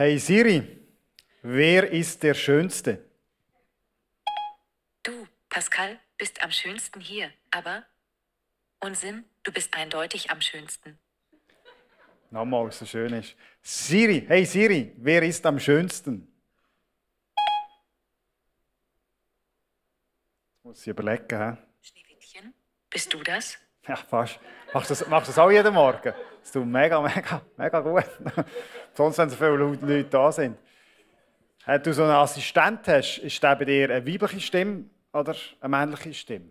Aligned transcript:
Hey 0.00 0.18
Siri, 0.18 0.66
wer 1.42 1.90
ist 1.90 2.22
der 2.22 2.32
Schönste? 2.32 3.04
Du, 5.02 5.26
Pascal, 5.50 6.00
bist 6.16 6.42
am 6.42 6.50
schönsten 6.50 7.00
hier, 7.00 7.30
aber 7.50 7.84
Unsinn, 8.78 9.26
du 9.42 9.52
bist 9.52 9.74
eindeutig 9.74 10.30
am 10.30 10.40
schönsten. 10.40 10.98
Nochmal, 12.30 12.64
was 12.64 12.78
so 12.78 12.86
schön 12.86 13.12
ist. 13.12 13.36
Siri, 13.60 14.24
hey 14.26 14.46
Siri, 14.46 14.94
wer 14.96 15.22
ist 15.22 15.44
am 15.44 15.60
schönsten? 15.60 16.32
Jetzt 20.54 20.64
muss 20.64 20.80
ich 20.80 20.88
überlegen. 20.88 21.26
He? 21.28 21.58
Schneewittchen, 21.82 22.54
bist 22.88 23.12
du 23.12 23.22
das? 23.22 23.58
Ja, 23.86 23.96
fast. 23.96 24.40
Machst 24.72 24.90
du 24.90 24.94
das, 24.94 25.08
machst 25.08 25.28
das 25.28 25.38
auch 25.38 25.50
jeden 25.50 25.74
Morgen? 25.74 26.14
Das 26.40 26.52
tut 26.52 26.64
mega, 26.64 27.00
mega, 27.00 27.42
mega 27.56 27.80
gut. 27.80 28.04
Sonst, 28.94 29.18
wenn 29.18 29.28
so 29.28 29.36
viele 29.36 29.56
Leute 29.56 30.04
da 30.04 30.30
sind. 30.30 30.56
Wenn 31.66 31.82
du 31.82 31.92
so 31.92 32.04
einen 32.04 32.12
Assistent 32.12 32.86
hast, 32.86 33.18
ist 33.18 33.42
der 33.42 33.56
bei 33.56 33.64
dir 33.64 33.90
eine 33.90 34.06
weibliche 34.06 34.40
Stimme 34.40 34.84
oder 35.12 35.34
eine 35.60 35.68
männliche 35.68 36.14
Stimme? 36.14 36.50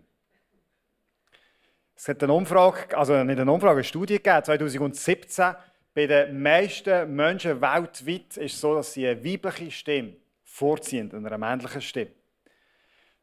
Es 1.96 2.08
hat 2.08 2.22
eine 2.22 2.34
Umfrage, 2.34 2.98
also 2.98 3.24
nicht 3.24 3.40
eine 3.40 3.52
Umfrage, 3.52 3.76
eine 3.76 3.84
Studie 3.84 4.16
gegeben, 4.16 4.44
2017. 4.44 5.56
Bei 5.94 6.08
den 6.08 6.42
meisten 6.42 7.14
Menschen 7.16 7.60
weltweit 7.62 8.38
ist 8.38 8.54
es 8.54 8.62
so, 8.62 8.76
dass 8.76 8.94
sie 8.94 9.08
eine 9.08 9.24
weibliche 9.24 9.72
Stimme 9.72 10.16
vorziehen, 10.44 11.14
einer 11.14 11.38
männlichen 11.38 11.82
Stimme. 11.82 12.12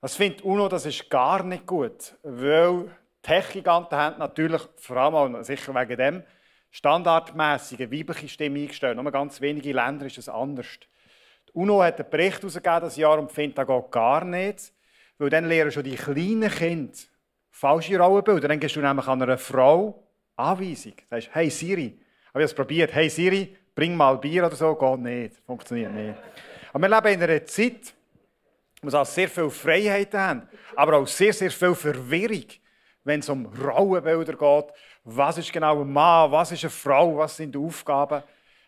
Das 0.01 0.17
findet 0.17 0.43
UNO, 0.43 0.69
das 0.69 0.87
ist 0.87 1.09
gar 1.09 1.43
nicht 1.43 1.67
gut, 1.67 2.15
weil 2.23 2.91
Tech-Giganten 3.27 3.99
haben 3.99 4.19
natürlich, 4.19 4.63
vor 4.77 4.97
allem 4.97 5.43
sicher 5.43 5.75
wegen 5.75 5.97
dem, 5.97 6.23
standardmäßig 6.71 7.81
eine 7.81 7.91
weibliche 7.91 8.29
Stimme 8.29 8.61
eingestellt. 8.61 8.97
Nur 8.97 9.11
ganz 9.11 9.41
wenige 9.41 9.73
Länder 9.73 10.07
ist 10.07 10.19
es 10.19 10.29
anders. 10.29 10.67
Die 11.49 11.53
UNO 11.53 11.83
hat 11.83 11.99
einen 12.01 12.09
Bericht 12.09 12.39
herausgegeben 12.39 12.81
das 12.83 12.97
Jahr 12.97 13.19
und 13.19 13.33
findet, 13.33 13.59
das 13.59 13.67
geht 13.67 13.91
gar 13.91 14.25
nicht, 14.25 14.73
weil 15.19 15.31
dann 15.31 15.47
lernen 15.47 15.73
schon 15.73 15.83
die 15.83 15.97
kleinen 15.97 16.51
Kinder 16.51 16.93
falsche 17.51 17.99
Rollenbilder. 17.99 18.49
Dann 18.49 18.61
gehst 18.61 18.77
du 18.77 18.81
nämlich 18.81 19.09
an 19.09 19.23
einer 19.23 19.39
Frau 19.39 20.07
Anweisung. 20.37 20.93
Du 20.97 21.05
sagst, 21.09 21.31
hey 21.33 21.51
Siri, 21.51 21.99
habe 22.29 22.45
ich 22.45 22.51
es 22.51 22.55
probiert, 22.55 22.95
hey 22.95 23.09
Siri, 23.09 23.57
bring 23.75 23.97
mal 23.97 24.19
Bier 24.19 24.47
oder 24.47 24.55
so, 24.55 24.75
geht 24.75 24.99
nicht, 25.01 25.37
funktioniert 25.47 25.93
nicht. 25.93 26.15
Aber 26.73 26.87
wir 26.87 26.95
leben 26.95 27.23
in 27.23 27.23
einer 27.29 27.45
Zeit, 27.47 27.95
wo 28.83 28.93
wir 28.93 29.05
sehr 29.05 29.29
viel 29.29 29.49
Freiheiten 29.49 30.21
haben, 30.21 30.49
aber 30.77 30.99
auch 30.99 31.07
sehr, 31.07 31.33
sehr 31.33 31.51
viel 31.51 31.75
Verwirrung 31.75 32.45
wenn 33.07 33.21
es 33.21 33.29
um 33.29 33.47
Rollenbilder 33.47 34.35
geht. 34.35 34.75
Was 35.05 35.39
ist 35.39 35.53
genau 35.53 35.81
ein 35.81 35.93
Mann, 35.93 36.33
was 36.33 36.51
ist 36.51 36.65
eine 36.65 36.71
Frau, 36.71 37.17
was 37.17 37.37
sind 37.37 37.55
die 37.55 37.59
Aufgaben? 37.59 38.23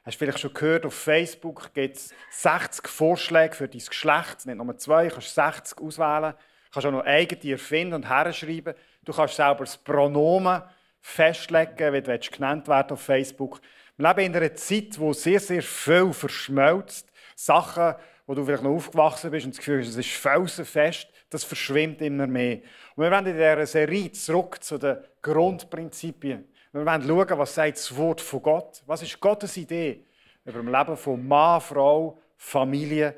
Hast 0.04 0.14
du 0.14 0.18
vielleicht 0.18 0.38
schon 0.38 0.54
gehört, 0.54 0.86
auf 0.86 0.94
Facebook 0.94 1.74
gibt 1.74 1.96
es 1.96 2.14
60 2.30 2.86
Vorschläge 2.86 3.54
für 3.54 3.68
dein 3.68 3.80
Geschlecht. 3.80 4.46
Nicht 4.46 4.56
nur 4.56 4.76
zwei, 4.78 5.08
du 5.08 5.14
kannst 5.14 5.34
60 5.34 5.80
auswählen. 5.80 6.32
Du 6.32 6.72
kannst 6.72 6.86
auch 6.86 6.92
noch 6.92 7.04
eigene 7.04 7.52
erfinden 7.52 7.94
und 7.94 8.08
herschreiben. 8.08 8.74
Du 9.04 9.12
kannst 9.12 9.34
selber 9.34 9.64
das 9.64 9.76
Pronomen 9.76 10.62
festlegen, 11.00 11.92
wie 11.92 12.00
du 12.00 12.18
genannt 12.18 12.68
werden 12.68 12.92
auf 12.92 13.02
Facebook. 13.02 13.60
Wir 13.96 14.08
leben 14.08 14.32
in 14.32 14.36
einer 14.36 14.54
Zeit, 14.54 14.98
wo 14.98 15.12
sehr, 15.12 15.40
sehr 15.40 15.62
viel 15.62 16.12
verschmelzt. 16.12 17.10
Sachen, 17.34 17.96
wo 18.26 18.34
du 18.34 18.44
vielleicht 18.44 18.62
noch 18.62 18.70
aufgewachsen 18.70 19.32
bist 19.32 19.46
und 19.46 19.56
das 19.56 19.58
Gefühl 19.58 19.80
hast, 19.80 19.88
es 19.88 19.96
ist 19.96 20.10
felsenfest, 20.10 21.08
das 21.30 21.44
verschwimmt 21.44 22.00
immer 22.02 22.26
mehr. 22.26 22.58
Und 22.96 23.04
wir 23.04 23.10
werden 23.10 23.26
in 23.26 23.34
dieser 23.34 23.66
Serie 23.66 24.12
zurück 24.12 24.62
zu 24.62 24.78
den 24.78 24.98
Grundprinzipien. 25.22 26.48
Wir 26.72 26.84
werden 26.84 27.06
schauen, 27.06 27.38
was 27.38 27.54
sagt 27.54 27.76
das 27.76 27.96
Wort 27.96 28.20
von 28.20 28.42
Gott. 28.42 28.82
Was 28.86 29.02
ist 29.02 29.18
Gottes 29.20 29.56
Idee 29.56 30.04
über 30.44 30.62
das 30.62 30.86
Leben 30.86 30.96
von 30.96 31.26
Mann, 31.26 31.60
Frau, 31.60 32.18
Familie? 32.36 33.14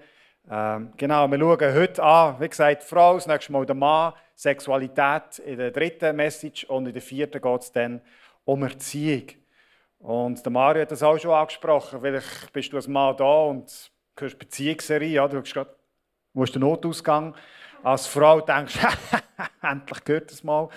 Ähm, 0.51 0.93
genau, 0.97 1.29
wir 1.29 1.39
schauen 1.39 1.75
heute 1.75 2.03
an, 2.03 2.41
wie 2.41 2.49
gesagt, 2.49 2.83
Frau, 2.83 3.15
das 3.15 3.27
nächste 3.27 3.53
Mal 3.53 3.67
der 3.67 3.75
Mann, 3.75 4.15
Sexualität 4.35 5.39
in 5.45 5.59
der 5.59 5.71
dritten 5.71 6.17
Message 6.17 6.65
und 6.65 6.87
in 6.87 6.93
der 6.93 7.03
vierten 7.03 7.41
geht 7.41 7.61
es 7.61 7.73
dann 7.73 8.01
um 8.45 8.63
Erziehung. 8.63 9.29
Und 9.99 10.45
der 10.45 10.51
Mario 10.51 10.83
hat 10.83 10.91
das 10.91 11.03
auch 11.03 11.19
schon 11.19 11.33
angesprochen. 11.33 12.01
Vielleicht 12.01 12.53
bist 12.53 12.73
du 12.73 12.77
als 12.77 12.89
Mann 12.89 13.17
da 13.17 13.43
und 13.43 13.91
hörst 14.19 14.39
Beziehungsserie, 14.39 15.09
ja, 15.09 15.29
du 15.29 15.39
hast 15.39 15.53
gerade, 15.53 15.75
wo 16.33 16.45
ist 16.45 16.55
der 16.55 16.61
Notausgang? 16.61 17.35
Als 17.83 18.07
Frau 18.07 18.41
denkst 18.43 18.79
du, 18.79 19.19
endlich 19.67 20.05
gehört 20.05 20.31
das 20.31 20.45
mal, 20.45 20.69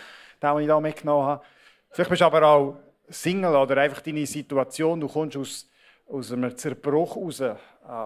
den, 0.41 0.59
ich 0.59 0.68
da 0.68 0.80
mitgenommen 0.80 1.25
habe. 1.28 1.46
Vielleicht 1.91 2.09
bist 2.09 2.22
du 2.22 2.25
aber 2.25 2.47
auch 2.47 2.78
Single 3.09 3.56
oder 3.56 3.78
einfach 3.78 4.02
deine 4.02 4.25
Situation, 4.25 5.02
du 5.02 5.08
kommst 5.08 5.38
aus, 5.38 5.69
aus 6.08 6.31
einem 6.31 6.56
Zerbruch 6.58 7.18
raus. 7.18 7.42
Äh, 7.42 7.56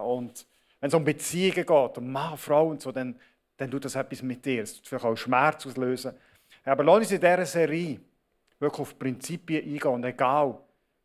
und 0.04 0.44
wenn 0.80 0.88
es 0.88 0.94
um 0.94 1.04
Beziehungen 1.04 1.54
geht, 1.54 1.98
um 1.98 2.12
Mann, 2.12 2.36
Frau 2.36 2.68
und 2.68 2.82
so, 2.82 2.90
dann, 2.90 3.14
dann 3.56 3.70
tut 3.70 3.84
das 3.84 3.94
etwas 3.94 4.22
mit 4.22 4.44
dir. 4.44 4.62
Es 4.62 4.74
tut 4.74 4.88
vielleicht 4.88 5.04
auch 5.04 5.16
Schmerz 5.16 5.64
auslösen. 5.64 6.14
Aber 6.64 6.82
lass 6.82 6.98
uns 6.98 7.12
in 7.12 7.20
dieser 7.20 7.46
Serie 7.46 8.00
wirklich 8.58 8.80
auf 8.80 8.98
Prinzipien 8.98 9.64
eingehen 9.64 9.92
und 9.92 10.04
egal, 10.04 10.58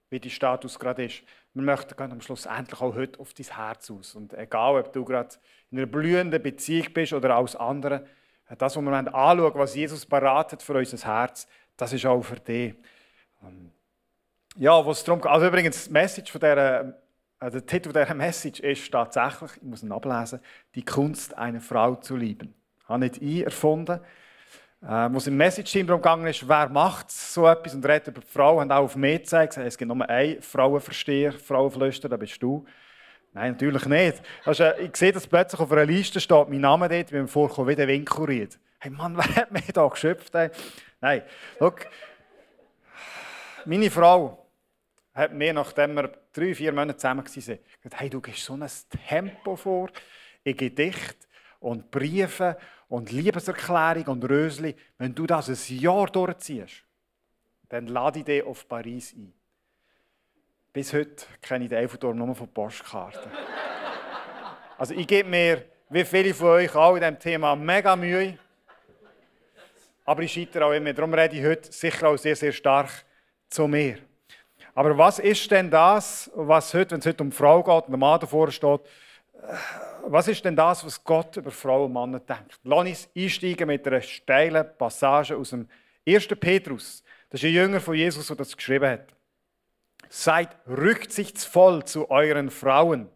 wie 0.09 0.19
dein 0.19 0.31
Status 0.31 0.77
gerade 0.79 1.05
ist. 1.05 1.21
Wir 1.53 1.63
möchten 1.63 2.01
am 2.01 2.21
Schluss 2.21 2.45
endlich 2.45 2.81
auch 2.81 2.95
heute 2.95 3.19
auf 3.19 3.33
dein 3.33 3.45
Herz 3.45 3.91
aus. 3.91 4.15
Und 4.15 4.33
egal, 4.33 4.79
ob 4.79 4.91
du 4.91 5.05
gerade 5.05 5.35
in 5.69 5.77
einer 5.77 5.87
blühenden 5.87 6.41
Beziehung 6.41 6.91
bist 6.93 7.13
oder 7.13 7.35
als 7.35 7.55
andere, 7.55 8.07
das, 8.57 8.75
was 8.75 8.83
wir 8.83 8.91
anschauen 8.91 9.53
was 9.55 9.75
Jesus 9.75 10.05
beratet 10.05 10.61
für 10.63 10.73
unser 10.73 10.97
Herz, 11.07 11.47
das 11.77 11.93
ist 11.93 12.05
auch 12.05 12.21
für 12.21 12.39
dich. 12.39 12.75
Ähm, 13.43 13.71
ja, 14.55 14.85
was 14.85 15.03
darum 15.03 15.21
geht. 15.21 15.31
Also 15.31 15.47
übrigens, 15.47 15.89
Message 15.89 16.31
von 16.31 16.41
dieser, 16.41 16.81
äh, 17.39 17.51
der 17.51 17.65
Titel 17.65 17.89
dieser 17.89 18.13
Message 18.13 18.59
ist 18.59 18.91
tatsächlich, 18.91 19.51
ich 19.57 19.63
muss 19.63 19.83
ihn 19.83 19.91
ablesen, 19.91 20.39
die 20.75 20.85
Kunst, 20.85 21.37
eine 21.37 21.59
Frau 21.59 21.95
zu 21.95 22.15
lieben. 22.15 22.53
Das 22.79 22.89
habe 22.89 22.99
nicht 22.99 23.21
ich 23.21 23.43
erfunden. 23.43 23.99
Äh, 24.85 25.09
wo 25.13 25.17
es 25.17 25.27
im 25.27 25.37
Message-Team 25.37 25.87
darum 25.87 26.25
ist, 26.25 26.47
wer 26.47 26.67
macht 26.67 27.09
so 27.09 27.47
etwas 27.47 27.73
und 27.73 27.85
redet 27.85 28.09
über 28.09 28.19
die 28.19 28.27
Frau, 28.27 28.59
haben 28.59 28.69
auch 28.69 28.83
auf 28.83 28.97
mich 28.97 29.19
gezeigt, 29.19 29.55
es 29.55 29.77
gibt 29.77 29.87
nur 29.87 30.09
einen 30.09 30.41
Frauenversteher, 30.41 31.31
Frauenflüster, 31.31 32.09
das 32.09 32.19
bist 32.19 32.43
du. 32.43 32.65
Nein, 33.31 33.53
natürlich 33.53 33.85
nicht. 33.85 34.21
Also, 34.43 34.65
ich 34.73 34.95
sehe, 34.97 35.13
dass 35.13 35.25
plötzlich 35.25 35.61
auf 35.61 35.71
einer 35.71 35.85
Liste 35.85 36.19
steht 36.19 36.49
mein 36.49 36.59
Name 36.59 36.89
dort, 36.89 37.13
wie 37.13 37.21
mir 37.21 37.27
vorkommt, 37.29 37.69
wie 37.69 37.75
der 37.75 37.87
Winkuriert. 37.87 38.59
Hey 38.77 38.91
Mann, 38.91 39.15
wer 39.17 39.35
hat 39.37 39.51
mich 39.53 39.67
da 39.67 39.87
geschöpft? 39.87 40.35
Ey? 40.35 40.49
Nein, 40.99 41.21
schau. 41.57 41.75
Meine 43.63 43.89
Frau 43.89 44.45
hat 45.13 45.33
mir, 45.33 45.53
nachdem 45.53 45.95
wir 45.95 46.11
drei, 46.33 46.53
vier 46.53 46.73
Monate 46.73 46.97
zusammen 46.97 47.23
waren, 47.23 47.33
gesagt, 47.33 47.63
hey, 47.93 48.09
du 48.09 48.19
gehst 48.19 48.43
so 48.43 48.53
ein 48.53 48.69
Tempo 49.07 49.55
vor 49.55 49.89
in 50.43 50.57
Gedicht 50.57 51.17
und 51.61 51.89
Briefe 51.89 52.57
und 52.93 53.11
Liebeserklärung 53.11 54.05
und 54.05 54.23
Rösli, 54.29 54.75
wenn 54.99 55.15
du 55.15 55.25
das 55.25 55.49
ein 55.49 55.79
Jahr 55.79 56.05
durchziehst, 56.05 56.83
dann 57.69 57.87
lade 57.87 58.19
ich 58.19 58.25
dich 58.25 58.43
auf 58.43 58.67
Paris 58.67 59.13
ein. 59.13 59.33
Bis 60.71 60.93
heute 60.93 61.25
kenne 61.41 61.63
ich 61.63 61.71
den 61.71 61.79
Eiffelturm 61.79 62.15
nur 62.15 62.35
von 62.35 62.47
Postkarten. 62.49 63.31
also 64.77 64.93
ich 64.93 65.07
gebe 65.07 65.27
mir, 65.27 65.65
wie 65.89 66.05
viele 66.05 66.35
von 66.35 66.49
euch 66.49 66.75
auch 66.75 66.93
in 66.93 67.01
diesem 67.01 67.17
Thema, 67.17 67.55
mega 67.55 67.95
Mühe. 67.95 68.37
Aber 70.05 70.21
ich 70.21 70.31
scheitere 70.31 70.67
auch 70.67 70.73
immer. 70.73 70.93
Darum 70.93 71.15
rede 71.15 71.35
ich 71.35 71.43
heute 71.43 71.71
sicher 71.71 72.09
auch 72.09 72.17
sehr, 72.17 72.35
sehr 72.35 72.51
stark 72.51 72.91
zu 73.49 73.67
mir. 73.67 73.97
Aber 74.75 74.95
was 74.95 75.17
ist 75.17 75.49
denn 75.49 75.71
das, 75.71 76.29
was 76.35 76.71
heute, 76.75 76.91
wenn 76.91 76.99
es 76.99 77.07
heute 77.07 77.23
um 77.23 77.31
Frau 77.31 77.63
geht 77.63 77.85
und 77.85 77.89
der 77.89 77.97
Mann 77.97 78.19
davor 78.19 78.51
steht, 78.51 78.81
was 80.05 80.27
ist 80.27 80.43
denn 80.45 80.55
das, 80.55 80.85
was 80.85 81.03
Gott 81.03 81.37
über 81.37 81.51
Frauen 81.51 81.85
und 81.85 81.93
Männer 81.93 82.19
denkt? 82.19 82.59
Lass 82.63 82.87
uns 82.87 83.09
einsteigen 83.15 83.67
mit 83.67 83.87
einer 83.87 84.01
steilen 84.01 84.65
Passage 84.77 85.35
aus 85.35 85.51
dem 85.51 85.67
1. 86.07 86.27
Petrus. 86.39 87.03
Das 87.29 87.41
ist 87.41 87.47
ein 87.47 87.53
Jünger 87.53 87.79
von 87.79 87.95
Jesus, 87.95 88.27
der 88.27 88.35
das 88.35 88.55
geschrieben 88.55 88.89
hat. 88.89 89.13
Seid 90.09 90.55
rücksichtsvoll 90.67 91.85
zu 91.85 92.09
euren 92.11 92.49
Frauen. 92.49 93.09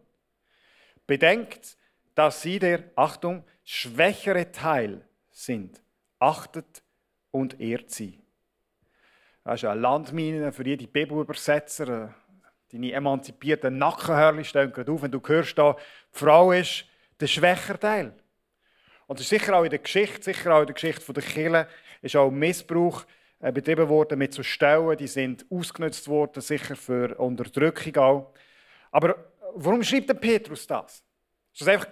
Bedenkt, 1.06 1.76
dass 2.14 2.42
sie 2.42 2.58
der, 2.58 2.84
Achtung, 2.96 3.44
schwächere 3.64 4.50
Teil 4.50 5.06
sind. 5.30 5.80
Achtet 6.18 6.82
und 7.30 7.60
ehrt 7.60 7.90
sie. 7.90 8.20
Das 9.44 9.62
ist 9.62 9.68
eine 9.68 9.80
Landmine 9.80 10.52
für 10.52 10.66
jede 10.66 10.86
Bibelübersetzer. 10.86 12.14
Deine 12.72 12.92
emanzipierten 12.92 13.78
Nackenhörli 13.78 14.44
stehen 14.44 14.72
gerade 14.72 14.92
auf, 14.92 15.02
wenn 15.02 15.10
du 15.10 15.20
hörst, 15.24 15.56
da, 15.56 15.72
die 15.72 16.18
Frau 16.18 16.52
ist 16.52 16.84
der 17.18 17.26
schwächere 17.26 17.78
Teil. 17.78 18.12
Und 19.06 19.20
ist 19.20 19.30
sicher 19.30 19.56
auch 19.56 19.64
in 19.64 19.70
der 19.70 19.78
Geschichte, 19.78 20.22
sicher 20.22 20.54
auch 20.54 20.60
in 20.60 20.66
der 20.66 20.74
Geschichte 20.74 21.12
der 21.12 21.22
Kirche, 21.22 21.68
ist 22.02 22.14
auch 22.14 22.30
Missbrauch 22.30 23.06
äh, 23.40 23.50
betrieben 23.52 23.88
worden 23.88 24.18
mit 24.18 24.34
so 24.34 24.42
Stellen, 24.42 24.96
die 24.98 25.06
sind 25.06 25.46
ausgenutzt 25.50 26.08
worden, 26.08 26.42
sicher 26.42 26.76
für 26.76 27.16
Unterdrückung 27.18 27.96
auch. 27.96 28.34
Aber 28.90 29.16
warum 29.54 29.82
schreibt 29.82 30.10
der 30.10 30.14
Petrus 30.14 30.66
das? 30.66 31.02
Ist 31.52 31.62
das 31.62 31.68
einfach 31.68 31.88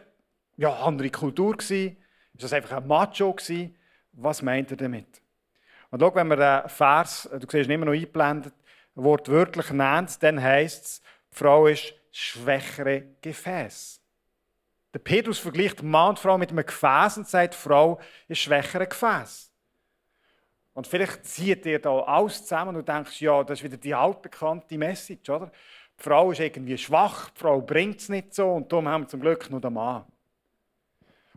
ja, 0.56 0.74
eine 0.74 0.84
andere 0.84 1.10
Kultur 1.10 1.56
gewesen? 1.56 1.96
Ist 2.34 2.44
das 2.44 2.52
einfach 2.52 2.76
ein 2.76 2.86
Macho 2.86 3.32
gewesen? 3.32 3.74
Was 4.12 4.42
meint 4.42 4.70
er 4.70 4.76
damit? 4.76 5.22
Und 5.90 6.00
schau, 6.00 6.14
wenn 6.14 6.28
wir 6.28 6.36
den 6.36 6.68
Vers, 6.68 7.28
du 7.32 7.46
siehst 7.48 7.70
immer 7.70 7.86
noch 7.86 7.92
eingeblendet, 7.92 8.54
wortwörtlich 8.96 9.70
nennt, 9.70 10.22
dann 10.22 10.42
heisst 10.42 10.84
es, 10.84 11.02
die 11.32 11.36
Frau 11.36 11.66
ist 11.66 11.94
schwächere 12.10 13.02
Gefäß. 13.20 14.00
Der 14.92 14.98
Petrus 14.98 15.38
vergleicht 15.38 15.82
Mann 15.82 16.10
und 16.10 16.18
Frau 16.18 16.38
mit 16.38 16.50
einem 16.50 16.64
Gefäß 16.64 17.18
und 17.18 17.28
sagt, 17.28 17.54
Frau 17.54 18.00
ist 18.28 18.40
schwächere 18.40 18.86
Gefäß. 18.86 19.52
Und 20.72 20.86
vielleicht 20.86 21.24
zieht 21.26 21.66
ihr 21.66 21.78
da 21.78 22.00
alles 22.00 22.42
zusammen 22.42 22.76
und 22.76 22.88
denkst, 22.88 23.20
ja, 23.20 23.44
das 23.44 23.58
ist 23.58 23.64
wieder 23.64 23.76
die 23.76 23.94
altbekannte 23.94 24.76
Message, 24.78 25.28
oder? 25.28 25.50
Die 25.98 26.02
Frau 26.02 26.30
ist 26.32 26.40
irgendwie 26.40 26.76
schwach, 26.76 27.30
die 27.30 27.40
Frau 27.40 27.60
bringt 27.60 28.00
es 28.00 28.08
nicht 28.08 28.34
so 28.34 28.52
und 28.52 28.70
darum 28.70 28.88
haben 28.88 29.04
wir 29.04 29.08
zum 29.08 29.20
Glück 29.20 29.50
nur 29.50 29.60
den 29.60 29.72
Mann. 29.72 30.04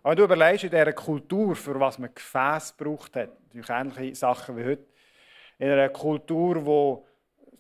Aber 0.03 0.15
du 0.15 0.23
überlegst 0.23 0.63
in 0.63 0.69
dieser 0.69 0.93
Kultur, 0.93 1.55
für 1.55 1.79
was 1.79 1.99
man 1.99 2.13
Gefäß 2.13 2.73
braucht 2.77 3.15
hat, 3.15 3.29
natürlich 3.43 3.69
ähnliche 3.69 4.15
Sachen 4.15 4.57
wie 4.57 4.63
heute, 4.63 4.85
in 5.57 5.69
einer 5.69 5.89
Kultur, 5.89 6.65
wo 6.65 7.05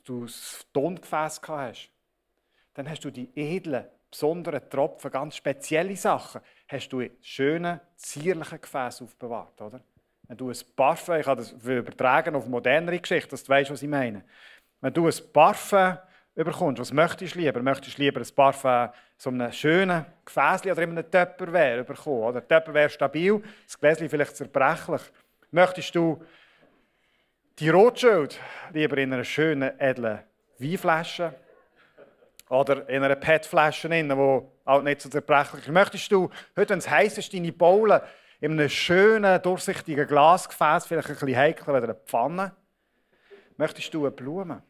du 0.09 0.25
das 0.25 0.65
Tongefäß 0.73 1.41
hast, 1.47 1.91
dann 2.73 2.89
hast 2.89 3.03
du 3.05 3.11
die 3.11 3.29
edlen, 3.35 3.85
besonderen 4.09 4.67
Tropfen, 4.69 5.11
ganz 5.11 5.35
spezielle 5.35 5.95
Sachen, 5.95 6.41
hast 6.67 6.89
du 6.89 7.01
in 7.01 7.11
schönen, 7.21 7.79
zierlichen 7.95 8.59
Gefäßen 8.59 9.05
aufbewahrt, 9.05 9.61
oder? 9.61 9.81
Wenn 10.27 10.37
du 10.37 10.49
ein 10.49 10.57
Parfum, 10.75 11.15
ich 11.15 11.25
kann 11.25 11.37
das 11.37 11.51
übertragen 11.51 12.35
auf 12.35 12.47
modernere 12.47 12.99
Geschichten, 12.99 13.31
dass 13.31 13.43
du 13.43 13.49
weißt, 13.49 13.71
was 13.71 13.81
ich 13.81 13.89
meine. 13.89 14.23
Wenn 14.81 14.93
du 14.93 15.07
ein 15.07 15.13
Parfum 15.33 15.97
überkommst, 16.35 16.79
was 16.79 16.93
möchtest 16.93 17.35
du 17.35 17.39
lieber? 17.39 17.61
Möchtest 17.61 17.97
du 17.97 18.01
lieber 18.03 18.21
ein 18.21 18.35
Parfum 18.35 18.89
so 19.17 19.29
einem 19.29 19.51
schönen 19.51 20.05
Gefäß 20.25 20.65
oder 20.65 20.81
in 20.83 20.91
einem 20.91 21.09
Töpperwehr 21.09 21.83
bekommen? 21.83 22.23
Oder 22.23 22.47
Töpperwehr 22.47 22.89
stabil, 22.89 23.41
das 23.65 23.79
Gläschen 23.79 24.09
vielleicht 24.09 24.37
zerbrechlich. 24.37 25.01
Möchtest 25.51 25.95
du 25.95 26.23
die 27.59 27.69
Rotschild 27.69 28.39
lieber 28.71 28.97
in 28.97 29.11
einer 29.11 29.23
schönen, 29.23 29.77
edlen 29.79 30.19
Weinflasche 30.59 31.33
oder 32.47 32.87
in 32.87 33.03
einer 33.03 33.15
PET-Flasche, 33.15 33.89
die 33.89 34.11
auch 34.65 34.81
nicht 34.81 35.01
so 35.01 35.09
zerbrechlich 35.09 35.63
ist? 35.63 35.71
Möchtest 35.71 36.11
du, 36.11 36.29
heute, 36.55 36.69
wenn 36.69 36.79
es 36.79 36.89
heiß 36.89 37.17
ist, 37.17 37.33
deine 37.33 37.51
Bowlen 37.51 38.01
in 38.39 38.53
einem 38.53 38.69
schönen, 38.69 39.41
durchsichtigen 39.41 40.07
Glasgefäß, 40.07 40.85
vielleicht 40.85 41.09
ein 41.09 41.15
bisschen 41.15 41.35
heikler 41.35 41.73
als 41.73 41.83
eine 41.83 41.95
Pfanne. 41.95 42.55
Möchtest 43.57 43.93
du 43.93 44.05
eine 44.05 44.11
Blume? 44.11 44.63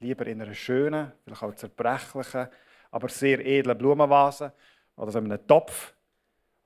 Lieber 0.00 0.26
in 0.26 0.42
einer 0.42 0.52
schönen, 0.52 1.12
vielleicht 1.24 1.42
auch 1.42 1.54
zerbrechlichen, 1.54 2.48
aber 2.90 3.08
sehr 3.08 3.44
edlen 3.44 3.78
Blumenvase 3.78 4.52
oder 4.96 5.10
so 5.10 5.18
in 5.18 5.32
einem 5.32 5.46
Topf. 5.46 5.94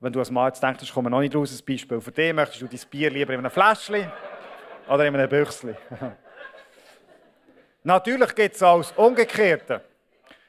Wenn 0.01 0.11
du 0.11 0.19
als 0.19 0.29
Mann 0.29 0.47
jetzt 0.47 0.61
denkst, 0.61 0.83
ich 0.83 0.93
komme 0.93 1.09
noch 1.09 1.21
nicht 1.21 1.33
raus, 1.33 1.57
ein 1.57 1.65
Beispiel 1.65 2.01
für 2.01 2.11
dich, 2.11 2.33
möchtest 2.33 2.61
du 2.61 2.67
dein 2.67 2.89
Bier 2.89 3.09
lieber 3.09 3.33
in 3.33 3.39
einem 3.39 3.51
Fläschchen 3.51 4.11
oder 4.91 5.05
in 5.05 5.15
einem 5.15 5.29
Büchschen? 5.29 5.75
Natürlich 7.83 8.35
gibt 8.35 8.55
es 8.55 8.63
auch 8.63 8.77
das 8.77 8.91
Umgekehrte. 8.91 9.81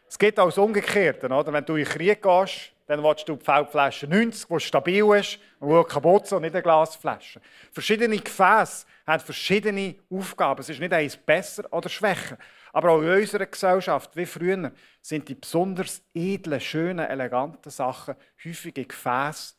Es 0.09 0.19
gibt 0.19 0.39
auch 0.39 0.55
Umgekehrte. 0.57 1.27
Oder? 1.27 1.53
Wenn 1.53 1.65
du 1.65 1.77
in 1.77 1.85
den 1.85 1.93
Krieg 1.93 2.21
gehst, 2.21 2.73
dann 2.87 3.03
willst 3.03 3.27
du 3.27 3.37
die 3.37 3.45
Feldflasche 3.45 4.07
90, 4.07 4.47
die 4.47 4.61
stabil 4.61 5.05
ist 5.15 5.39
und 5.61 5.71
die 5.71 5.85
kaputt 5.89 6.25
ist 6.25 6.33
und 6.33 6.43
nicht 6.43 6.55
eine 6.55 6.63
Glasflasche. 6.63 7.41
Verschiedene 7.71 8.19
Gefäße 8.19 8.85
haben 9.07 9.23
verschiedene 9.23 9.95
Aufgaben. 10.11 10.61
Es 10.61 10.69
ist 10.69 10.81
nicht 10.81 10.93
eins 10.93 11.17
besser 11.17 11.65
oder 11.73 11.89
schwächer. 11.89 12.37
Aber 12.73 12.91
auch 12.91 13.01
in 13.01 13.09
unserer 13.09 13.47
Gesellschaft, 13.47 14.15
wie 14.17 14.27
früher, 14.27 14.73
sind 15.01 15.29
die 15.29 15.35
besonders 15.35 16.03
edlen, 16.13 16.61
schönen, 16.61 17.07
eleganten 17.07 17.71
Sachen 17.71 18.17
häufige 18.45 18.85
Gefäße, 18.85 19.55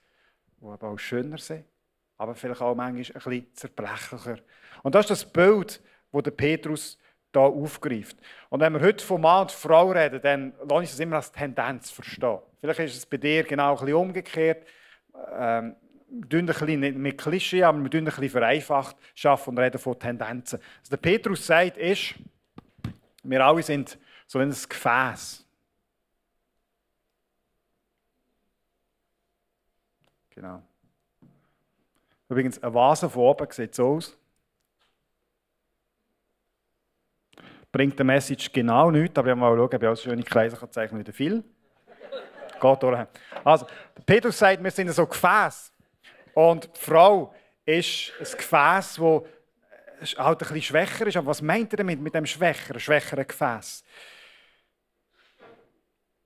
die 0.62 0.68
aber 0.68 0.89
auch 0.89 1.00
schöner 1.00 1.38
sind, 1.38 1.65
aber 2.18 2.35
vielleicht 2.35 2.62
auch 2.62 2.75
manchmal 2.75 3.03
ein 3.03 3.03
bisschen 3.03 3.53
zerbrechlicher. 3.56 4.38
Und 4.83 4.94
das 4.94 5.06
ist 5.06 5.09
das 5.09 5.25
Bild, 5.25 5.81
das 6.12 6.24
der 6.24 6.31
Petrus 6.31 7.00
hier 7.33 7.41
aufgreift. 7.41 8.18
Und 8.50 8.59
wenn 8.59 8.74
wir 8.74 8.81
heute 8.81 9.03
von 9.03 9.21
Mann 9.21 9.44
und 9.44 9.51
Frau 9.51 9.91
reden, 9.91 10.21
dann 10.21 10.53
lasse 10.69 10.83
ich 10.83 10.91
es 10.91 11.00
immer 11.00 11.15
als 11.15 11.31
Tendenz 11.31 11.89
verstehen. 11.89 12.39
Vielleicht 12.59 12.80
ist 12.80 12.97
es 12.97 13.06
bei 13.06 13.18
dir 13.18 13.44
genau 13.44 13.71
ein 13.71 13.80
bisschen 13.80 13.95
umgekehrt. 13.95 14.68
Ähm, 15.31 15.75
wir 16.07 16.39
ein 16.39 16.45
bisschen 16.45 17.01
mit 17.01 17.18
Klischee, 17.18 17.63
aber 17.63 17.80
wir 17.80 17.85
ein 17.85 18.06
bisschen 18.06 18.30
vereinfacht 18.30 18.95
schaffen 19.15 19.50
und 19.50 19.57
reden 19.57 19.80
von 19.80 19.97
Tendenzen. 19.97 20.59
Was 20.81 20.89
der 20.89 20.97
Petrus 20.97 21.45
sagt, 21.45 21.77
ist, 21.77 22.13
wir 23.24 23.44
alle 23.44 23.63
sind 23.63 23.97
so 24.27 24.38
ein 24.39 24.50
Gefäß. 24.50 25.45
Genau. 30.31 30.62
Übrigens, 32.30 32.62
eine 32.62 32.74
Vase 32.74 33.09
von 33.09 33.24
oben 33.24 33.51
sieht 33.51 33.75
so 33.75 33.95
aus. 33.95 34.18
Bringt 37.74 37.98
der 37.98 38.06
Message 38.06 38.54
genau 38.54 38.92
nichts, 38.92 39.18
aber 39.18 39.31
ich 39.31 39.36
mal 39.36 39.50
schauen, 39.50 39.66
ob 39.66 39.74
ich 39.74 39.90
auch 39.90 39.98
schöne 39.98 40.24
Kreise 40.24 40.56
kann 40.56 40.72
zeichnen 40.72 41.02
wieder 41.02 41.12
viel. 41.12 41.44
Geht 42.62 42.84
durch. 42.84 43.08
Also, 43.44 43.66
Petrus 44.06 44.38
sagt, 44.38 44.64
wir 44.64 44.72
sind 44.72 44.90
so 44.92 45.06
Gefäß. 45.06 45.74
Und 46.36 46.66
die 46.66 46.80
Frau 46.80 47.34
ist 47.66 48.14
ein 48.20 48.38
Gefäß, 48.38 49.00
das 50.00 50.18
halt 50.18 50.20
ein 50.20 50.38
bisschen 50.38 50.62
schwächer 50.62 51.08
ist. 51.08 51.18
Aber 51.18 51.28
was 51.28 51.42
meint 51.42 51.74
er 51.74 51.78
damit, 51.78 52.00
mit 52.00 52.14
dem 52.14 52.28
schwächeren, 52.28 52.80
schwächeren 52.80 53.28
Gefäß? 53.28 53.84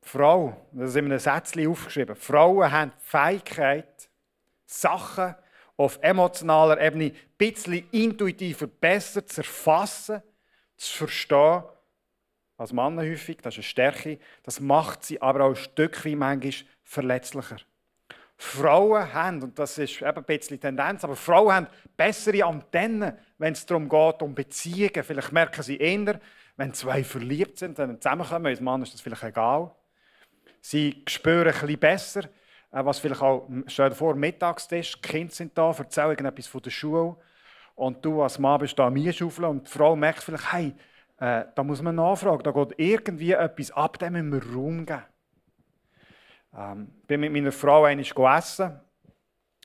Frau, 0.02 0.68
das 0.74 0.90
ist 0.90 0.96
in 0.98 1.06
einem 1.06 1.20
Sätzchen 1.20 1.68
aufgeschrieben, 1.68 2.16
Frauen 2.16 2.72
haben 2.72 2.92
die 2.92 3.06
Fähigkeit, 3.06 4.10
Sachen 4.66 5.36
auf 5.78 6.00
emotionaler 6.02 6.80
Ebene 6.80 7.06
ein 7.06 7.16
bisschen 7.38 7.88
intuitiver 7.92 8.68
besser 8.68 9.26
zu 9.26 9.42
erfassen 9.42 10.22
zu 10.78 10.98
verstehen, 10.98 11.64
als 12.58 12.74
Männer 12.74 13.04
häufig, 13.04 13.38
das 13.42 13.54
ist 13.54 13.58
eine 13.60 13.64
Stärke, 13.64 14.20
das 14.44 14.60
macht 14.60 15.04
sie 15.04 15.22
aber 15.22 15.46
auch 15.46 15.50
ein 15.50 15.56
Stück 15.56 16.04
wie 16.06 16.16
manchmal 16.16 16.54
verletzlicher. 16.84 17.58
Frauen 18.40 19.14
haben, 19.14 19.42
und 19.42 19.58
das 19.58 19.78
ist 19.78 20.02
eben 20.02 20.18
ein 20.18 20.24
bisschen 20.24 20.60
Tendenz, 20.60 21.04
aber 21.04 21.16
Frauen 21.16 21.54
haben 21.54 21.68
bessere 21.96 22.46
Antennen, 22.46 23.18
wenn 23.40 23.54
es 23.54 23.66
darum 23.66 23.90
geht, 23.90 24.22
um 24.22 24.36
Beziehungen. 24.36 25.04
Vielleicht 25.04 25.32
merken 25.32 25.64
sie 25.64 25.78
eher, 25.78 26.20
wenn 26.56 26.74
zwei 26.74 27.04
verliebt 27.04 27.58
sind, 27.58 27.80
dann 27.80 28.00
zusammenkommen, 28.00 28.48
als 28.48 28.62
Mann 28.62 28.84
ist 28.84 28.94
das 28.94 29.02
vielleicht 29.02 29.24
egal. 29.24 29.72
Sie 30.62 31.04
spüren 31.08 31.52
bisschen 31.52 31.80
besser, 31.80 32.24
äh, 32.72 32.86
was 32.86 33.00
vielleicht 33.00 33.22
auch, 33.22 33.48
stell 33.68 33.90
dir 33.90 33.96
vor, 33.96 34.16
Mittagstisch, 34.16 35.02
Kinder 35.02 35.34
sind 35.34 35.58
da, 35.58 35.72
erzählen 35.72 36.10
irgendetwas 36.10 36.48
von 36.48 36.62
der 36.62 36.72
Schule 36.72 37.18
und 37.78 38.04
du 38.04 38.24
als 38.24 38.40
Mann 38.40 38.60
bist 38.60 38.78
da 38.78 38.88
am 38.88 39.12
schaufeln 39.14 39.50
und 39.50 39.68
die 39.68 39.72
Frau 39.72 39.96
merkt 39.96 40.24
vielleicht, 40.24 40.52
hey, 40.52 40.74
äh, 41.20 41.46
da 41.54 41.64
muss 41.64 41.82
man 41.82 41.96
nachfragen, 41.96 42.42
da 42.44 42.52
geht 42.52 42.74
irgendwie 42.78 43.34
etwas 43.34 43.72
ab, 43.72 44.00
dem 44.00 44.14
müssen 44.14 44.34
wir 44.34 44.56
Raum 44.56 44.86
geben. 44.86 45.04
Ähm, 46.56 46.88
ich 47.02 47.08
bin 47.08 47.20
mit 47.22 47.32
meiner 47.32 47.52
Frau 47.52 47.86
einmal 47.86 48.38
essen, 48.38 48.80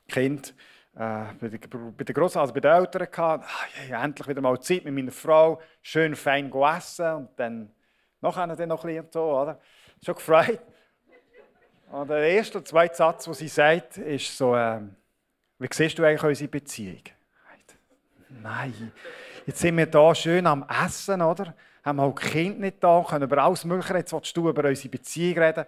Kind, 0.09 0.55
äh, 0.95 1.25
bei 1.41 1.49
den 1.49 2.15
Grossen, 2.15 2.39
also 2.39 2.53
bei 2.53 2.61
den 2.61 2.71
Eltern 2.71 3.09
gehabt. 3.11 3.47
Ah, 3.49 3.89
ja, 3.89 4.05
endlich 4.05 4.29
wieder 4.29 4.43
mal 4.43 4.61
Zeit 4.61 4.85
mit 4.85 4.93
meiner 4.93 5.11
Frau, 5.11 5.61
schön 5.81 6.15
fein 6.15 6.53
essen 6.53 7.15
und 7.15 7.31
dann 7.37 7.73
dann 8.57 8.69
noch 8.69 8.85
ein 8.85 8.89
bisschen 8.89 9.07
so, 9.11 9.41
oder? 9.41 9.59
Schon 10.05 10.15
gefreut. 10.15 10.61
Und 11.91 12.09
der 12.09 12.19
erste 12.19 12.59
und 12.59 12.69
zweite 12.69 12.95
Satz, 12.95 13.25
den 13.25 13.35
sie 13.35 13.49
sagt, 13.49 13.97
ist 13.97 14.37
so, 14.37 14.55
äh, 14.55 14.81
wie 15.59 15.69
siehst 15.71 15.99
du 15.99 16.05
eigentlich 16.05 16.23
unsere 16.23 16.49
Beziehung? 16.49 17.03
Nein. 18.41 18.93
Jetzt 19.47 19.61
sind 19.61 19.77
wir 19.77 19.89
hier 19.91 20.15
schön 20.15 20.47
am 20.47 20.65
Essen, 20.85 21.21
oder? 21.21 21.55
Haben 21.85 22.01
auch 22.01 22.15
die 22.15 22.29
Kinder 22.29 22.61
nicht 22.61 22.83
da, 22.83 23.05
können 23.09 23.25
über 23.25 23.39
alles 23.39 23.65
Mögliche. 23.65 23.95
Jetzt 23.95 24.13
willst 24.13 24.37
du 24.37 24.49
über 24.49 24.69
unsere 24.69 24.89
Beziehung 24.89 25.39
reden. 25.39 25.65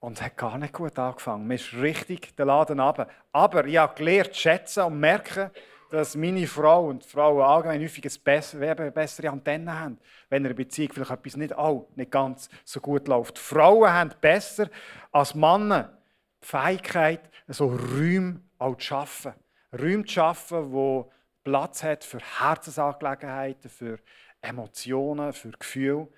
Und 0.00 0.14
es 0.18 0.22
hat 0.22 0.36
gar 0.36 0.58
nicht 0.58 0.72
gut 0.72 0.98
angefangen. 0.98 1.46
Mir 1.46 1.54
ist 1.54 1.74
richtig 1.74 2.34
der 2.34 2.46
Laden 2.46 2.80
runter. 2.80 3.06
Aber 3.30 3.66
ich 3.66 3.76
habe 3.76 3.94
gelernt, 3.94 4.34
schätzen 4.34 4.84
und 4.84 4.98
merken, 4.98 5.50
dass 5.90 6.16
meine 6.16 6.46
Frau 6.46 6.88
und 6.88 7.04
Frauen 7.04 7.42
allgemein 7.42 7.82
häufig 7.82 8.24
bessere 8.24 9.30
Antenne 9.30 9.78
haben, 9.78 9.98
wenn 10.30 10.44
eine 10.44 10.54
Beziehung 10.54 10.90
vielleicht 10.92 11.10
etwas 11.10 11.36
nicht, 11.36 11.54
auch 11.54 11.86
nicht 11.94 12.10
ganz 12.10 12.48
so 12.64 12.80
gut 12.80 13.06
läuft. 13.08 13.38
Frauen 13.38 13.92
haben 13.92 14.10
besser 14.20 14.70
als 15.12 15.34
Männer 15.34 15.98
die 16.42 16.46
Fähigkeit, 16.46 17.20
so 17.46 17.66
Räume 17.66 18.40
auch 18.58 18.76
zu 18.78 18.86
schaffen. 18.86 19.34
Räume 19.70 20.04
zu 20.06 20.14
schaffen, 20.14 20.72
die 20.72 21.04
Platz 21.44 21.82
hat 21.82 22.04
für 22.04 22.18
Herzensangelegenheiten, 22.18 23.68
für 23.70 23.98
Emotionen, 24.40 25.32
für 25.32 25.50
Gefühle. 25.50 26.08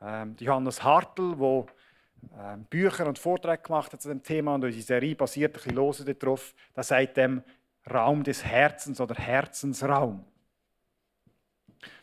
Ähm, 0.00 0.36
Johannes 0.38 0.82
Hartl, 0.82 1.36
der 1.36 1.66
ähm, 2.38 2.64
Bücher 2.64 3.06
und 3.06 3.18
Vorträge 3.18 3.62
gemacht 3.62 3.92
hat 3.92 4.02
zu 4.02 4.08
dem 4.08 4.22
Thema 4.22 4.54
und 4.54 4.64
unsere 4.64 4.82
Serie 4.82 5.14
basiert 5.14 5.56
ein 5.56 5.74
bisschen 5.74 6.18
darauf, 6.18 6.54
der 6.74 6.82
sagt 6.82 7.16
dem 7.16 7.42
Raum 7.92 8.22
des 8.22 8.44
Herzens 8.44 9.00
oder 9.00 9.14
Herzensraum. 9.14 10.24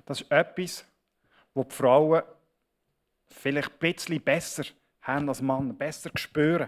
Das 0.05 0.21
ist 0.21 0.31
etwas, 0.31 0.85
wo 1.53 1.63
die 1.63 1.75
Frauen 1.75 2.23
vielleicht 3.27 3.71
ein 3.71 3.79
bisschen 3.79 4.21
besser 4.21 4.63
haben 5.01 5.29
als 5.29 5.41
Männer, 5.41 5.73
besser 5.73 6.11
spüren. 6.15 6.67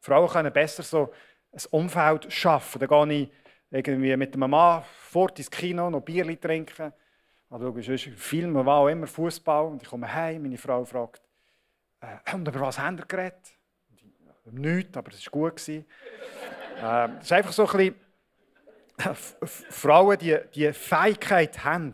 Frauen 0.00 0.28
können 0.28 0.52
besser 0.52 0.82
so 0.82 1.12
ein 1.52 1.60
Umfeld 1.70 2.32
schaffen. 2.32 2.78
Da 2.78 2.86
gehe 2.86 3.22
ich 3.22 3.30
irgendwie 3.70 4.16
mit 4.16 4.34
einem 4.34 4.50
Mann 4.50 4.82
fort 4.98 5.38
ins 5.38 5.50
Kino, 5.50 5.90
noch 5.90 6.00
Bier 6.00 6.40
trinken. 6.40 6.92
Also, 7.50 7.74
sonst 7.80 8.04
Film, 8.16 8.54
war 8.54 8.78
auch 8.78 8.88
immer 8.88 9.06
Fußball. 9.06 9.66
Und 9.66 9.82
ich 9.82 9.88
komme 9.88 10.12
heim, 10.12 10.42
meine 10.42 10.58
Frau 10.58 10.84
fragt, 10.84 11.22
Äh, 12.00 12.34
und 12.34 12.46
über 12.46 12.60
was 12.60 12.78
haben 12.78 12.98
wir 12.98 13.06
geredet? 13.06 13.54
Nichts, 14.50 14.96
aber 14.96 15.12
es 15.12 15.24
war 15.26 15.32
gut. 15.32 15.62
Äh, 16.80 17.08
es 17.18 17.24
ist 17.24 17.32
einfach 17.32 17.50
so 17.50 17.66
ein 17.66 17.76
bisschen, 17.76 17.94
Frauen, 19.68 20.16
die 20.16 20.38
die 20.54 20.72
Fähigkeit 20.72 21.64
haben, 21.64 21.92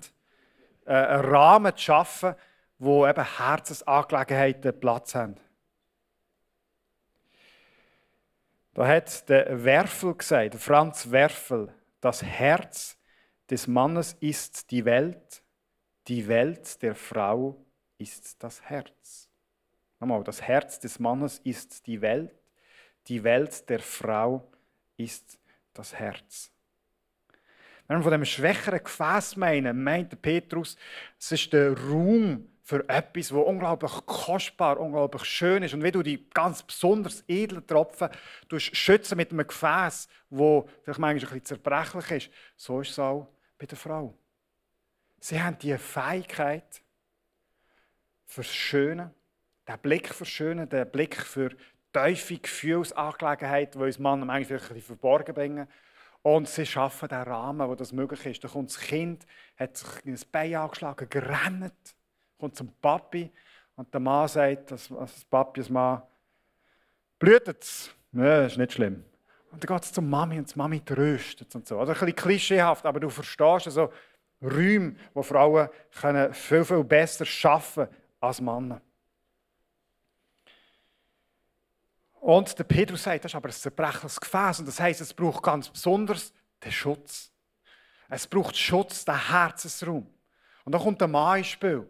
äh, 0.85 0.93
einen 0.93 1.25
Rahmen 1.25 1.75
zu 1.75 1.85
schaffen, 1.85 2.35
wo 2.79 3.07
eben 3.07 3.25
Herzensangelegenheiten 3.39 4.79
Platz 4.79 5.15
haben. 5.15 5.37
Da 8.75 8.89
hat 8.89 9.29
der 9.29 9.65
Werfel 9.65 10.15
gesagt, 10.17 10.57
Franz 10.57 11.09
Werfel, 11.11 11.73
das 12.01 12.25
Herz 12.25 12.99
des 13.49 13.69
Mannes 13.69 14.17
ist 14.19 14.71
die 14.73 14.85
Welt, 14.85 15.43
die 16.09 16.27
Welt 16.27 16.83
der 16.83 16.97
Frau 16.97 17.65
ist 17.99 18.43
das 18.43 18.61
Herz. 18.63 19.31
Nochmal, 20.01 20.25
das 20.25 20.43
Herz 20.43 20.81
des 20.81 20.99
Mannes 20.99 21.39
ist 21.45 21.87
die 21.87 22.01
Welt, 22.01 22.35
die 23.07 23.23
Welt 23.23 23.69
der 23.69 23.79
Frau 23.79 24.51
ist 24.97 25.39
das 25.73 25.95
Herz. 25.95 26.51
Wenn 27.87 27.99
wir 27.99 28.03
von 28.03 28.13
dem 28.13 28.25
schwächeren 28.25 28.83
Gefäß 28.83 29.37
meinen, 29.37 29.85
meint 29.85 30.21
Petrus, 30.21 30.77
es 31.19 31.31
ist 31.31 31.53
der 31.53 31.79
Raum 31.79 32.49
für 32.65 32.89
etwas, 32.89 33.29
das 33.29 33.37
unglaublich 33.37 33.93
kostbar, 34.07 34.81
unglaublich 34.81 35.25
schön 35.27 35.63
ist. 35.63 35.75
Und 35.75 35.85
wie 35.85 35.93
du 35.93 36.03
die 36.03 36.31
ganz 36.31 36.63
besonders 36.63 37.23
edlen 37.29 37.67
Tropfen 37.67 38.09
schützen 38.57 39.19
mit 39.19 39.33
einem 39.33 39.47
Gefäß, 39.47 40.09
wo 40.31 40.67
vielleicht 40.83 40.99
manchmal 40.99 41.11
ein 41.11 41.21
bisschen 41.21 41.63
zerbrechlich 41.63 42.11
ist, 42.11 42.31
so 42.57 42.81
ist 42.81 42.93
es 42.93 42.99
auch 42.99 43.29
bei 43.59 43.67
der 43.67 43.77
Frau. 43.77 44.17
Sie 45.21 45.43
haben 45.43 45.59
die 45.59 45.77
Fähigkeit 45.77 46.83
fürs 48.25 48.53
Schöne, 48.53 49.13
den 49.69 49.79
Blick 49.81 50.15
für 50.15 50.25
Schöne, 50.25 50.67
den 50.67 50.91
Blick 50.91 51.17
für 51.17 51.51
tiefe 51.93 52.39
Gefühlsangelegenheiten, 52.39 53.79
die 53.79 53.87
uns 53.87 53.99
Mann 53.99 54.21
manchmal 54.21 54.59
ein 54.59 54.69
bisschen 54.69 54.81
verborgen 54.81 55.35
bringen. 55.35 55.69
Und 56.23 56.49
sie 56.49 56.65
schaffen 56.65 57.11
den 57.11 57.21
Rahmen, 57.21 57.69
wo 57.69 57.75
das 57.75 57.93
möglich 57.93 58.25
ist. 58.25 58.43
Da 58.43 58.49
kommt 58.49 58.71
das 58.71 58.81
Kind, 58.81 59.27
hat 59.59 59.77
sich 59.77 60.07
ein 60.07 60.19
Bein 60.33 60.55
angeschlagen, 60.55 61.11
gerannt, 61.11 61.95
kommt 62.39 62.57
zum 62.57 62.73
Papi 62.81 63.31
und 63.77 63.93
der 63.93 64.01
Mann 64.01 64.29
sagt, 64.29 64.71
dass 64.71 64.89
das 64.89 65.25
Papi, 65.25 65.61
das 65.61 65.71
Mann, 65.71 66.03
blutet 67.19 67.63
es. 67.63 67.91
Ja, 68.13 68.47
ist 68.47 68.59
nicht 68.59 68.73
schlimm. 68.73 69.05
Und 69.51 69.63
dann 69.63 69.77
geht 69.77 69.85
es 69.85 69.93
zur 69.93 70.03
Mami 70.03 70.39
und 70.39 70.53
die 70.53 70.59
Mami 70.59 70.81
tröstet 70.81 71.55
und 71.55 71.67
so. 71.67 71.79
Also 71.79 71.93
ein 71.93 71.99
bisschen 71.99 72.17
klischeehaft, 72.17 72.85
aber 72.87 73.01
du 73.01 73.09
verstehst 73.09 73.67
also 73.67 73.93
Räume, 74.43 74.97
wo 75.13 75.23
Frauen 75.23 75.69
können 75.93 76.33
viel, 76.35 76.65
viel 76.65 76.85
besser 76.85 77.25
arbeiten 77.49 77.95
als 78.21 78.41
Männer. 78.41 78.81
Und 82.21 82.59
der 82.59 82.65
Petrus 82.65 83.03
sagt, 83.03 83.25
das 83.25 83.33
ist 83.33 83.37
aber 83.37 83.49
ein 83.49 83.53
zerbrechliches 83.53 84.19
Gefäß. 84.19 84.61
Und 84.61 84.67
das 84.67 84.81
heißt, 84.81 85.01
es 85.01 85.13
braucht 85.13 85.43
ganz 85.43 85.69
besonders 85.69 86.33
den 86.65 86.73
Schutz. 86.73 87.31
Es 88.09 88.27
braucht 88.27 88.57
Schutz, 88.57 89.05
den 89.05 89.29
Herzensraum. 89.29 90.07
Und 90.65 90.73
da 90.73 90.79
kommt 90.79 91.01
der 91.01 91.09
Mann 91.09 91.39
ins 91.39 91.49
Spiel. 91.49 91.87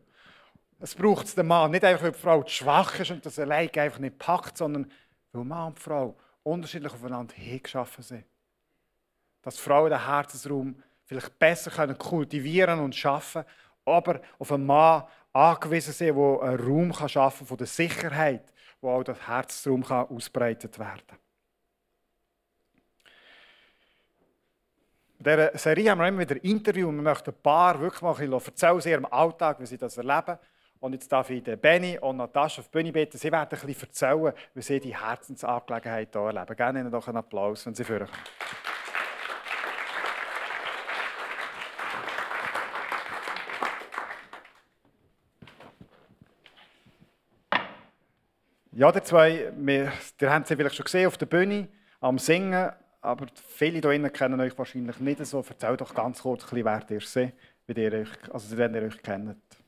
Es 0.84 0.94
braucht 0.94 1.34
den 1.34 1.46
Mann 1.46 1.70
nicht 1.70 1.82
einfach, 1.82 2.04
weil 2.04 2.12
die 2.12 2.18
Frau 2.18 2.42
zu 2.42 2.50
schwach 2.50 3.00
ist 3.00 3.10
und 3.10 3.24
das 3.24 3.38
allein 3.38 3.70
einfach 3.74 3.98
nicht 3.98 4.18
packt, 4.18 4.58
sondern 4.58 4.90
weil 5.32 5.44
Mann 5.44 5.68
und 5.68 5.80
Frau 5.80 6.14
unterschiedlich 6.42 6.92
aufeinander 6.92 7.34
hingeschaffen 7.34 8.04
sind. 8.04 8.24
Dass 9.40 9.58
Frauen 9.58 9.88
den 9.88 10.04
Herzensraum 10.04 10.82
vielleicht 11.06 11.38
besser 11.38 11.94
kultivieren 11.94 12.80
und 12.80 12.94
schaffen, 12.94 13.44
aber 13.86 14.20
auf 14.38 14.52
einen 14.52 14.66
Mann 14.66 15.04
angewiesen 15.32 15.94
sind, 15.94 16.16
der 16.16 16.42
einen 16.42 16.60
Raum 16.60 17.08
schaffen 17.08 17.38
kann 17.38 17.46
von 17.46 17.56
der 17.56 17.66
Sicherheit 17.66 18.52
wo 18.84 18.90
auch 18.90 19.02
das 19.02 19.26
Herzraum 19.26 19.82
kann 19.82 20.06
ausbreitet 20.08 20.78
werden 20.78 21.02
kann. 21.08 21.18
In 25.18 25.24
dieser 25.24 25.56
Serie 25.56 25.90
haben 25.90 26.00
wir 26.00 26.08
immer 26.08 26.20
wieder 26.20 26.44
Interviews 26.44 26.90
und 26.90 26.96
wir 26.96 27.02
möchten 27.02 27.30
ein 27.30 27.42
paar 27.42 27.80
wirklich 27.80 28.02
mal 28.02 28.14
erzählen 28.20 28.76
aus 28.76 28.84
ihrem 28.84 29.06
Alltag, 29.06 29.58
wie 29.58 29.64
sie 29.66 29.78
das 29.78 29.96
erleben. 29.96 30.38
Und 30.84 30.92
jetzt 30.92 31.10
darf 31.10 31.30
ich 31.30 31.42
Benny 31.42 31.98
und 31.98 32.18
Natascha 32.18 32.60
auf 32.60 32.68
die 32.68 32.72
Bühne 32.72 32.92
bitten. 32.92 33.16
Sie 33.16 33.32
werden 33.32 33.48
ein 33.50 33.66
bisschen 33.66 33.88
erzählen, 33.88 34.34
wie 34.52 34.60
sie 34.60 34.80
die 34.80 34.94
Herzensangelegenheit 34.94 36.10
hier 36.12 36.20
erleben. 36.20 36.56
Gerne 36.56 36.80
Ihnen 36.80 36.90
doch 36.90 37.08
einen 37.08 37.16
Applaus, 37.16 37.64
wenn 37.64 37.74
Sie 37.74 37.84
vorkommen. 37.84 38.10
Ja, 48.72 48.92
die 48.92 49.02
zwei, 49.04 49.52
wir, 49.56 49.90
ihr 50.20 50.30
habt 50.30 50.48
sie 50.48 50.54
vielleicht 50.54 50.76
schon 50.76 50.84
gesehen 50.84 51.06
auf 51.06 51.16
der 51.16 51.24
Bühne, 51.24 51.68
am 52.02 52.18
Singen, 52.18 52.72
aber 53.00 53.26
viele 53.48 53.72
hier 53.72 53.80
drinnen 53.80 54.12
kennen 54.12 54.38
euch 54.38 54.58
wahrscheinlich 54.58 55.00
nicht 55.00 55.24
so. 55.24 55.42
Erzählt 55.48 55.80
doch 55.80 55.94
ganz 55.94 56.20
kurz, 56.20 56.44
wer 56.50 56.82
ihr 56.90 57.00
seid, 57.00 57.32
wie 57.68 57.82
ihr 57.82 57.92
euch, 57.94 58.10
also 58.30 58.54
wenn 58.58 58.74
ihr 58.74 58.82
euch 58.82 59.02
kennt. 59.02 59.63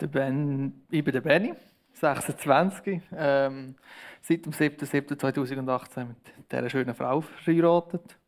Der 0.00 0.06
ben, 0.06 0.84
ich 0.90 1.04
bin 1.04 1.12
der 1.12 1.20
Benny, 1.20 1.54
26, 1.92 3.00
ähm, 3.16 3.74
seit 4.22 4.44
dem 4.44 4.52
7.7.2018 4.52 6.04
mit 6.04 6.16
dieser 6.50 6.70
schönen 6.70 6.94
Frau 6.94 7.20
verheiratet. 7.20 8.18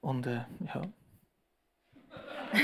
Und 0.00 0.26
äh, 0.26 0.44
ja. 0.74 0.82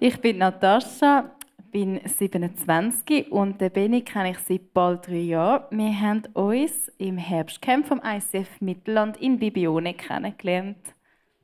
Ich 0.00 0.18
bin 0.18 0.38
Natascha, 0.38 1.30
bin 1.70 2.00
27 2.04 3.30
und 3.30 3.60
den 3.60 3.70
Benny 3.70 4.02
kenne 4.02 4.30
ich 4.30 4.38
seit 4.38 4.72
bald 4.72 5.06
drei 5.06 5.16
Jahren. 5.16 5.64
Wir 5.76 6.00
haben 6.00 6.22
uns 6.32 6.88
im 6.98 7.18
Herbstcamp 7.18 7.86
vom 7.86 8.00
ICF 8.04 8.60
Mittelland 8.60 9.16
in 9.18 9.38
Bibione 9.38 9.92
kennengelernt. 9.94 10.78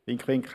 Wink, 0.06 0.26
wink. 0.26 0.48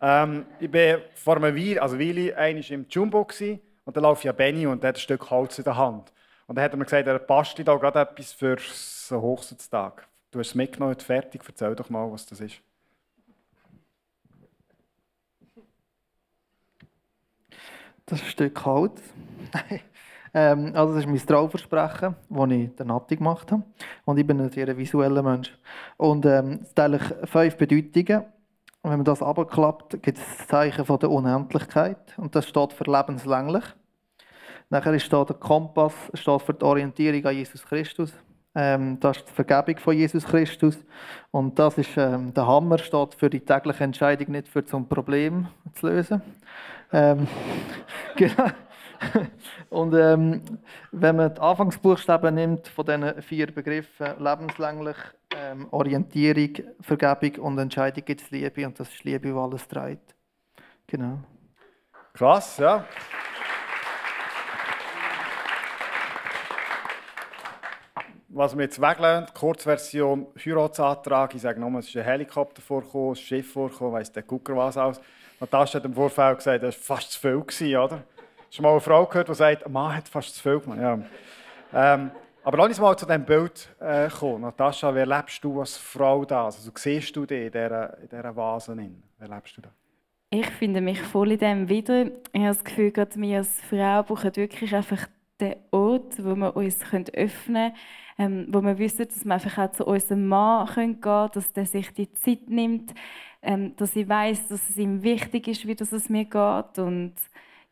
Ähm, 0.00 0.44
ich 0.60 0.72
war 0.72 0.98
vor 1.14 1.36
einer 1.36 1.56
Weile, 1.56 1.80
also 1.80 1.98
Weile, 1.98 2.36
einmal 2.36 2.64
im 2.68 2.86
Jumbo 2.88 3.24
gewesen, 3.24 3.60
und 3.86 3.96
da 3.96 4.00
läuft 4.00 4.24
ja 4.24 4.32
Benny 4.32 4.66
und 4.66 4.82
der 4.82 4.88
hat 4.88 4.96
ein 4.96 5.00
Stück 5.00 5.30
Holz 5.30 5.58
in 5.58 5.64
der 5.64 5.76
Hand. 5.76 6.12
Und 6.48 6.56
dann 6.56 6.64
hat 6.64 6.72
er 6.72 6.76
mir 6.76 6.84
gesagt, 6.84 7.06
er 7.06 7.18
passt 7.20 7.56
da 7.58 7.76
gerade 7.76 8.00
etwas 8.00 8.32
für 8.32 8.56
so 8.60 9.22
Hochzeitstag. 9.22 10.06
Du 10.32 10.40
hast 10.40 10.48
es 10.48 10.54
mitgenommen, 10.56 10.98
fertig. 10.98 11.42
Erzähl 11.46 11.74
doch 11.76 11.88
mal, 11.88 12.10
was 12.10 12.26
das 12.26 12.40
ist. 12.40 12.56
Das 18.06 18.18
ist 18.20 18.24
ein 18.24 18.30
Stück 18.30 18.64
Holz. 18.64 19.00
ähm, 20.34 20.72
also 20.74 20.94
das 20.94 21.04
ist 21.04 21.08
mein 21.08 21.24
Trauversprechen, 21.24 22.16
das 22.28 22.50
ich 22.50 22.74
der 22.74 22.86
Nati 22.86 23.16
gemacht 23.16 23.52
habe. 23.52 23.62
Und 24.04 24.18
ich 24.18 24.26
bin 24.26 24.40
ein 24.40 24.50
sehr 24.50 24.76
visueller 24.76 25.22
Mensch. 25.22 25.56
Und 25.96 26.26
ähm, 26.26 26.60
es 26.62 26.74
hat 26.76 27.28
fünf 27.28 27.56
Bedeutungen. 27.56 28.24
Und 28.86 28.92
wenn 28.92 28.98
man 28.98 29.04
das 29.04 29.20
abklappt, 29.20 30.00
gibt 30.00 30.16
es 30.16 30.24
das 30.38 30.46
Zeichen 30.46 30.84
von 30.84 31.00
der 31.00 31.10
Unendlichkeit. 31.10 31.98
Und 32.18 32.36
das 32.36 32.46
steht 32.46 32.72
für 32.72 32.84
lebenslänglich. 32.84 33.64
Nachher 34.70 34.96
steht 35.00 35.28
der 35.28 35.34
Kompass 35.34 35.92
steht 36.14 36.42
für 36.42 36.54
die 36.54 36.64
Orientierung 36.64 37.26
an 37.26 37.34
Jesus 37.34 37.66
Christus. 37.66 38.12
Ähm, 38.54 39.00
das 39.00 39.16
ist 39.16 39.28
die 39.28 39.32
Vergebung 39.32 39.76
von 39.78 39.96
Jesus 39.96 40.24
Christus. 40.24 40.78
Und 41.32 41.58
das 41.58 41.76
ist 41.78 41.96
ähm, 41.96 42.32
der 42.32 42.46
Hammer, 42.46 42.78
steht 42.78 43.14
für 43.16 43.28
die 43.28 43.40
tägliche 43.40 43.82
Entscheidung, 43.82 44.30
nicht 44.30 44.46
für 44.46 44.64
zum 44.64 44.88
Problem 44.88 45.48
zu 45.74 45.88
lösen. 45.88 46.22
Ähm, 46.92 47.26
genau. 48.14 48.50
Und 49.68 49.94
ähm, 49.94 50.42
wenn 50.92 51.16
man 51.16 51.34
die 51.34 51.40
Anfangsbuchstaben 51.40 52.36
nimmt 52.36 52.68
von 52.68 52.86
diesen 52.86 53.20
vier 53.22 53.48
Begriffen, 53.48 54.06
lebenslänglich, 54.20 54.96
ähm, 55.36 55.68
Orientierung, 55.70 56.50
Vergebung 56.80 57.44
und 57.44 57.58
Entscheidung, 57.58 58.04
gibt 58.04 58.22
es 58.22 58.30
Liebe. 58.30 58.66
Und 58.66 58.78
das 58.78 58.88
ist 58.88 59.04
Liebe, 59.04 59.28
die 59.28 59.34
alles 59.34 59.66
trägt. 59.68 60.14
Genau. 60.86 61.18
Krass, 62.14 62.58
ja. 62.58 62.84
was 68.36 68.54
wir 68.54 68.64
jetzt 68.64 68.78
weglassen, 68.78 69.32
Kurzversion 69.32 70.26
Heiratsantrag. 70.44 71.34
Ich 71.34 71.40
sage 71.40 71.58
nochmal, 71.58 71.80
es 71.80 71.88
ist 71.88 71.96
ein 71.96 72.04
Helikopter 72.04 72.60
vorgekommen, 72.60 73.12
ein 73.12 73.16
Schiff 73.16 73.50
vorgekommen, 73.52 73.94
weiss 73.94 74.12
der 74.12 74.24
Gucker 74.24 74.54
was 74.54 74.76
aus. 74.76 75.00
Natascha 75.40 75.78
hat 75.78 75.86
im 75.86 75.94
Vorfeld 75.94 76.36
gesagt, 76.38 76.62
das 76.62 76.76
war 76.76 76.96
fast 76.96 77.12
zu 77.12 77.20
viel, 77.20 77.40
gewesen, 77.40 77.76
oder? 77.76 78.02
Hast 78.46 78.58
du 78.58 78.62
mal 78.62 78.72
eine 78.72 78.80
Frau 78.80 79.06
gehört, 79.06 79.30
die 79.30 79.34
sagt, 79.34 79.64
ein 79.64 79.72
Mann 79.72 79.96
hat 79.96 80.08
fast 80.08 80.34
zu 80.34 80.42
viel 80.42 80.60
gemacht? 80.60 80.78
Ja. 80.80 80.98
Ähm, 81.94 82.10
aber 82.46 82.58
lass 82.58 82.68
uns 82.68 82.80
mal 82.80 82.96
zu 82.96 83.06
diesem 83.06 83.24
Bild 83.24 83.74
äh, 83.80 84.08
kommen. 84.08 84.42
Natascha, 84.42 84.94
wie 84.94 85.00
lebst 85.00 85.42
du 85.42 85.58
als 85.58 85.76
Frau 85.76 86.24
da? 86.24 86.44
Also, 86.44 86.70
siehst 86.76 87.16
du 87.16 87.26
dich 87.26 87.46
in 87.46 87.50
dieser, 87.50 88.36
Vase? 88.36 88.76
Wie 88.76 89.26
lebst 89.26 89.56
du 89.56 89.62
da? 89.62 89.70
Ich 90.30 90.46
finde 90.50 90.80
mich 90.80 91.02
voll 91.02 91.32
in 91.32 91.38
dem 91.38 91.68
wieder. 91.68 92.06
Ich 92.06 92.40
habe 92.40 92.46
das 92.46 92.62
Gefühl, 92.62 92.92
gerade 92.92 93.20
wir 93.20 93.38
als 93.38 93.60
Frau 93.62 94.04
brauchen 94.04 94.36
wirklich 94.36 94.72
einfach 94.76 95.08
den 95.40 95.56
Ort, 95.72 96.24
wo 96.24 96.36
wir 96.36 96.54
uns 96.54 96.78
öffnen 96.92 97.10
können, 97.16 97.74
ähm, 98.16 98.46
wo 98.50 98.62
wir 98.62 98.78
wissen, 98.78 99.08
dass 99.08 99.24
wir 99.24 99.34
einfach 99.34 99.58
auch 99.58 99.72
zu 99.72 99.84
unserem 99.84 100.28
Mann 100.28 100.68
gehen 100.72 101.00
können, 101.00 101.30
dass 101.34 101.52
der 101.52 101.66
sich 101.66 101.92
die 101.94 102.12
Zeit 102.12 102.48
nimmt, 102.48 102.94
ähm, 103.42 103.74
dass 103.74 103.96
ich 103.96 104.08
weiß, 104.08 104.46
dass 104.46 104.70
es 104.70 104.76
ihm 104.76 105.02
wichtig 105.02 105.48
ist, 105.48 105.66
wie 105.66 105.74
das 105.74 105.90
es 105.90 106.08
mir 106.08 106.26
geht. 106.26 106.78
Und 106.78 107.14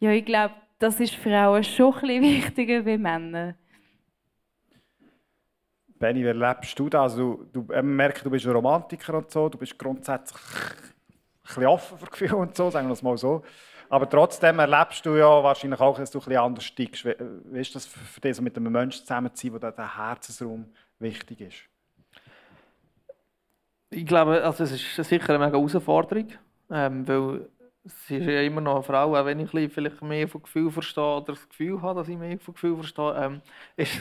ja, 0.01 0.11
ich 0.11 0.25
glaube, 0.25 0.55
das 0.81 0.99
ist 0.99 1.15
Frauen 1.15 1.63
schon 1.63 1.95
ein 1.95 2.01
bisschen 2.01 2.23
wichtiger 2.23 2.85
wie 2.85 2.99
Männer. 2.99 3.55
Benni, 5.99 6.23
wie 6.23 6.29
erlebst 6.29 6.79
du 6.79 6.89
das? 6.89 7.17
Du, 7.17 7.47
du 7.53 7.63
merkst, 7.83 8.25
du 8.25 8.31
bist 8.31 8.47
ein 8.47 8.53
Romantiker 8.53 9.15
und 9.15 9.31
so, 9.31 9.49
du 9.49 9.59
bist 9.59 9.79
grundsätzlich 9.79 10.41
ein 10.41 11.47
bisschen 11.47 11.67
offen 11.67 11.99
für 11.99 12.07
Gefühle 12.07 12.37
und 12.37 12.57
so, 12.57 12.71
sagen 12.71 12.89
wir 12.89 12.95
es 12.95 13.03
mal 13.03 13.17
so. 13.17 13.43
Aber 13.89 14.09
trotzdem 14.09 14.59
erlebst 14.59 15.05
du 15.07 15.15
ja 15.17 15.43
wahrscheinlich 15.43 15.81
auch, 15.81 15.99
dass 15.99 16.11
du 16.11 16.19
ein 16.19 16.25
bisschen 16.25 16.41
anders 16.41 16.65
stickst. 16.65 17.05
Wie, 17.05 17.15
wie 17.45 17.61
ist 17.61 17.75
das 17.75 17.87
für 17.87 18.21
dich, 18.21 18.37
so 18.37 18.43
mit 18.43 18.57
einem 18.57 18.73
Menschen 18.73 19.07
zusammen 19.07 19.35
zu 19.35 19.47
sein, 19.47 19.55
wo 19.55 19.59
der 19.59 19.97
Herzensraum 19.97 20.67
wichtig 20.99 21.41
ist? 21.41 21.59
Ich 23.91 24.07
glaube, 24.07 24.43
also 24.43 24.65
es 24.65 24.73
ist 24.73 25.09
sicher 25.09 25.35
eine 25.35 25.39
mega 25.45 25.57
Herausforderung, 25.57 26.29
ähm, 26.71 27.07
weil 27.07 27.49
sie 27.85 28.17
ist 28.17 28.27
ja 28.27 28.41
immer 28.43 28.61
noch 28.61 28.77
eine 28.77 28.83
Frau, 28.83 29.15
auch 29.15 29.27
wenn 29.27 29.41
ich 29.41 29.51
vielleicht 29.51 30.03
mehr 30.03 30.27
von 30.29 30.43
Gefühl 30.43 30.71
verstehe 30.71 31.17
oder 31.17 31.35
das 31.35 31.49
Gefühl 31.49 31.83
habe, 31.83 32.01
dass 32.01 32.09
ich 32.09 32.17
mehr 32.17 32.39
von 32.39 32.55
Gefühl 32.55 32.77
verstehe, 32.77 33.15
ähm, 33.15 33.43
ist, 33.77 34.01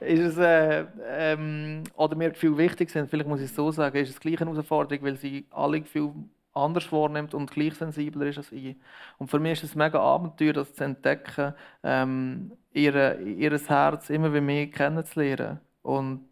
ist 0.00 0.20
es, 0.20 0.38
äh, 0.38 0.86
ähm, 1.06 1.84
oder 1.94 2.16
mir 2.16 2.30
Gefühle 2.30 2.58
wichtig 2.58 2.90
sind, 2.90 3.08
vielleicht 3.08 3.28
muss 3.28 3.40
ich 3.40 3.46
es 3.46 3.54
so 3.54 3.70
sagen, 3.70 3.96
ist 3.96 4.10
es 4.10 4.20
gleich 4.20 4.40
eine 4.40 4.50
Herausforderung, 4.50 5.04
weil 5.04 5.16
sie 5.16 5.46
alle 5.50 5.80
Gefühle 5.80 6.14
anders 6.52 6.90
wahrnimmt 6.92 7.34
und 7.34 7.50
gleich 7.50 7.74
sensibler 7.74 8.26
ist 8.26 8.38
als 8.38 8.52
ich. 8.52 8.76
Und 9.18 9.28
für 9.28 9.38
mich 9.38 9.52
ist 9.52 9.64
es 9.64 9.74
mega 9.74 10.00
Abenteuer, 10.00 10.52
das 10.52 10.74
zu 10.74 10.84
entdecken, 10.84 11.54
ähm, 11.82 12.52
ihr, 12.72 13.20
ihr 13.20 13.58
Herz 13.58 14.10
immer 14.10 14.28
mehr 14.40 14.66
kennenzulernen. 14.68 15.60
Und 15.82 16.28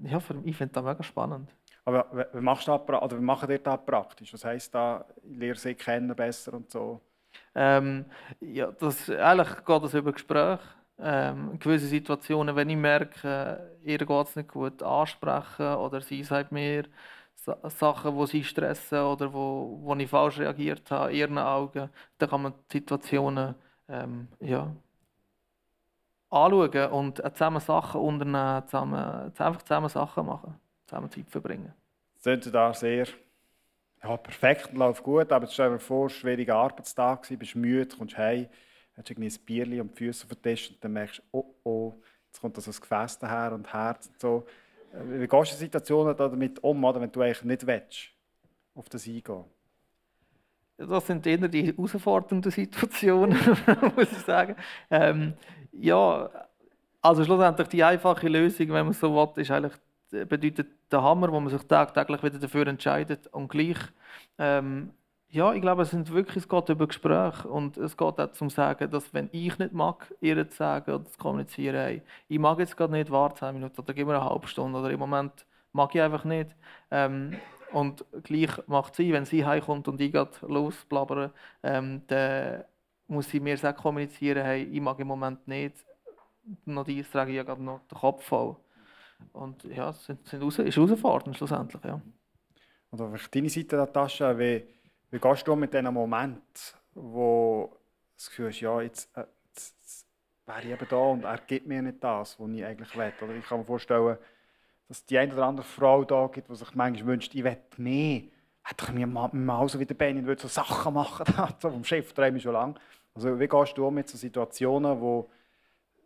ja, 0.00 0.20
für 0.20 0.34
mich, 0.34 0.46
ich 0.48 0.56
finde 0.56 0.74
das 0.74 0.84
mega 0.84 1.02
spannend. 1.02 1.50
Aber 1.84 2.28
wie, 2.32 2.40
machst 2.40 2.68
du 2.68 2.72
das, 2.72 3.02
oder 3.02 3.18
wie 3.18 3.22
machen 3.24 3.50
ihr 3.50 3.58
das 3.58 3.84
praktisch? 3.84 4.32
Was 4.32 4.44
heisst 4.44 4.74
da, 4.74 5.04
lerne 5.24 5.58
sie 5.58 5.74
kennen 5.74 6.14
besser 6.14 6.54
und 6.54 6.70
so? 6.70 7.00
Ähm, 7.54 8.04
ja, 8.40 8.70
das, 8.72 9.10
eigentlich 9.10 9.64
geht 9.64 9.82
das 9.82 9.94
über 9.94 10.12
Gespräche. 10.12 10.60
Ähm, 10.98 11.58
gewisse 11.58 11.86
Situationen, 11.86 12.54
wenn 12.54 12.70
ich 12.70 12.76
merke, 12.76 13.76
ihr 13.82 13.98
geht 13.98 14.26
es 14.28 14.36
nicht 14.36 14.50
gut, 14.50 14.82
ansprechen 14.82 15.74
oder 15.76 16.00
sie 16.00 16.22
sagt 16.22 16.52
mir 16.52 16.84
Sachen, 17.34 18.16
die 18.18 18.26
sie 18.26 18.44
stressen 18.44 19.00
oder 19.00 19.32
wo, 19.32 19.78
wo 19.82 19.94
ich 19.96 20.08
falsch 20.08 20.38
reagiert 20.38 20.90
habe, 20.90 21.10
in 21.12 21.16
ihren 21.18 21.38
Augen, 21.38 21.90
dann 22.18 22.30
kann 22.30 22.42
man 22.42 22.54
die 22.70 22.78
Situationen 22.78 23.54
ähm, 23.88 24.28
ja, 24.40 24.72
anschauen 26.30 26.90
und 26.92 27.22
zusammen 27.34 27.60
Sachen 27.60 28.00
unternehmen, 28.00 28.66
zusammen, 28.66 29.32
einfach 29.38 29.62
zusammen 29.62 29.88
Sachen 29.88 30.26
machen 30.26 30.61
zusammen 30.92 31.10
Zeit 31.10 31.30
verbringen. 31.30 31.72
Das 32.14 32.22
klingt 32.22 32.54
da 32.54 32.74
sehr 32.74 33.06
ja, 34.02 34.16
perfekt, 34.16 34.72
läuft 34.72 35.02
gut, 35.02 35.30
aber 35.30 35.46
stell 35.46 35.70
dir 35.70 35.78
vor, 35.78 36.10
schwieriger 36.10 36.56
Arbeitstag, 36.56 37.26
du 37.28 37.36
bist 37.36 37.54
müde, 37.54 37.96
kommst 37.96 38.18
heim, 38.18 38.48
hast 38.96 39.10
irgendwie 39.10 39.28
ein 39.30 39.44
Bierchen 39.44 39.80
und 39.80 39.92
die 39.92 40.04
Füße 40.04 40.24
auf 40.24 40.34
den 40.34 40.42
Tisch 40.42 40.70
und 40.70 40.84
dann 40.84 40.92
merkst 40.92 41.18
du, 41.18 41.22
oh 41.32 41.54
oh, 41.62 41.94
jetzt 42.26 42.40
kommt 42.40 42.56
das 42.56 42.80
Gefäß 42.80 43.18
daher 43.18 43.52
und 43.52 43.72
Herz 43.72 44.08
und 44.08 44.20
so. 44.20 44.46
Äh, 44.92 45.20
wie 45.20 45.28
gehst 45.28 45.52
du 45.52 45.54
in 45.54 45.60
Situationen 45.60 46.16
damit 46.16 46.62
um, 46.62 46.82
oder, 46.84 47.00
wenn 47.00 47.12
du 47.12 47.20
eigentlich 47.22 47.44
nicht 47.44 47.66
willst, 47.66 48.10
auf 48.74 48.88
das 48.88 49.06
eingehen? 49.06 49.44
Das 50.76 51.06
sind 51.06 51.24
eher 51.26 51.48
die 51.48 51.66
herausfordernden 51.66 52.50
Situationen, 52.50 53.38
muss 53.96 54.10
ich 54.10 54.18
sagen. 54.18 54.56
Ähm, 54.90 55.34
ja, 55.70 56.28
also 57.00 57.24
schlussendlich 57.24 57.68
die 57.68 57.84
einfache 57.84 58.28
Lösung, 58.28 58.68
wenn 58.70 58.86
man 58.86 58.92
so 58.92 59.14
will, 59.14 59.42
ist 59.42 59.50
eigentlich 59.50 59.74
bedeutet 60.10 60.68
der 60.92 61.02
Hammer, 61.02 61.32
wo 61.32 61.40
man 61.40 61.50
sich 61.50 61.62
tagtäglich 61.66 62.22
wieder 62.22 62.38
dafür 62.38 62.66
entscheidet. 62.66 63.26
Und 63.28 63.48
gleich, 63.48 63.78
ähm, 64.38 64.92
ja, 65.28 65.52
ich 65.54 65.62
glaube, 65.62 65.82
es, 65.82 65.90
sind 65.90 66.12
wirklich, 66.12 66.44
es 66.44 66.48
geht 66.48 66.68
über 66.68 66.86
Gespräche 66.86 67.48
und 67.48 67.76
es 67.78 67.96
geht 67.96 68.20
auch 68.20 68.32
zum 68.32 68.50
Sagen, 68.50 68.90
dass 68.90 69.14
wenn 69.14 69.30
ich 69.32 69.58
nicht 69.58 69.72
mag, 69.72 70.12
ihr 70.20 70.48
zu 70.48 70.56
sagen 70.56 70.92
oder 70.92 71.04
zu 71.06 71.18
kommunizieren, 71.18 71.76
hey, 71.76 72.02
ich 72.28 72.38
mag 72.38 72.58
jetzt 72.58 72.76
gerade 72.76 72.92
nicht, 72.92 73.10
warte 73.10 73.36
10 73.40 73.54
Minuten 73.54 73.80
oder 73.80 73.94
gib 73.94 74.06
mir 74.06 74.14
eine 74.16 74.28
halbe 74.28 74.46
Stunde 74.46 74.78
oder 74.78 74.90
im 74.90 75.00
Moment 75.00 75.46
mag 75.72 75.94
ich 75.94 76.02
einfach 76.02 76.24
nicht. 76.24 76.54
Ähm, 76.90 77.38
und 77.72 78.04
gleich 78.24 78.50
macht 78.66 78.94
sie, 78.96 79.12
wenn 79.12 79.24
sie 79.24 79.46
heimkommt 79.46 79.88
und 79.88 80.00
ich 80.00 80.12
losblabbere, 80.42 81.32
ähm, 81.62 82.02
dann 82.08 82.64
muss 83.08 83.30
sie 83.30 83.40
mir 83.40 83.56
sagen, 83.56 83.78
kommunizieren, 83.78 84.44
hey, 84.44 84.64
ich 84.64 84.80
mag 84.80 84.98
im 84.98 85.08
Moment 85.08 85.46
nicht. 85.48 85.76
Noch 86.66 86.84
dies 86.84 87.10
trage 87.10 87.30
ich 87.30 87.36
ja 87.36 87.42
gerade 87.44 87.62
noch 87.62 87.80
den 87.90 87.98
Kopf 87.98 88.24
voll. 88.24 88.56
Und 89.32 89.64
ja, 89.64 89.90
es 89.90 90.04
sind, 90.04 90.26
sind 90.26 90.42
raus, 90.42 90.58
ist 90.58 90.76
herausfordernd 90.76 91.36
schlussendlich. 91.36 91.82
Ja. 91.84 92.00
Und 92.90 93.00
auf 93.00 93.28
deine 93.28 93.48
Seite, 93.48 93.76
Natascha, 93.76 94.38
wie, 94.38 94.64
wie 95.10 95.18
gehst 95.18 95.48
du 95.48 95.56
mit 95.56 95.72
diesem 95.72 95.94
Moment, 95.94 96.74
wo 96.94 97.76
das 98.16 98.28
Gefühl 98.28 98.48
hast, 98.48 98.60
ja, 98.60 98.80
jetzt, 98.82 99.16
äh, 99.16 99.24
jetzt, 99.48 99.76
jetzt 99.80 100.06
wäre 100.46 100.60
ich 100.60 100.68
eben 100.68 100.86
da 100.88 100.96
und 100.96 101.24
er 101.24 101.38
gibt 101.38 101.66
mir 101.66 101.82
nicht 101.82 102.02
das, 102.04 102.38
was 102.38 102.50
ich 102.50 102.64
eigentlich 102.64 102.96
will. 102.96 103.12
Oder 103.22 103.34
ich 103.34 103.46
kann 103.46 103.60
mir 103.60 103.64
vorstellen, 103.64 104.18
dass 104.88 105.06
die 105.06 105.18
eine 105.18 105.32
oder 105.32 105.46
andere 105.46 105.66
Frau 105.66 106.04
da 106.04 106.26
gibt, 106.26 106.50
die 106.50 106.54
sich 106.54 106.74
manchmal 106.74 107.06
wünscht, 107.06 107.34
ich 107.34 107.44
will 107.44 107.56
mehr. 107.78 108.22
Hätte 108.62 108.84
ich 108.86 108.92
mir 108.92 109.06
mal 109.06 109.68
so 109.68 109.80
wie 109.80 109.86
der 109.86 109.94
Benin 109.94 110.26
würde 110.26 110.42
so 110.42 110.48
Sachen 110.48 110.94
machen, 110.94 111.26
so 111.58 111.70
vom 111.70 111.84
Chef 111.84 112.12
träume 112.12 112.36
ich 112.36 112.42
schon 112.42 112.52
lange. 112.52 112.74
Also 113.14 113.38
wie 113.40 113.48
gehst 113.48 113.76
du 113.76 113.90
mit 113.90 114.08
so 114.08 114.16
Situationen, 114.16 115.00
wo 115.00 115.30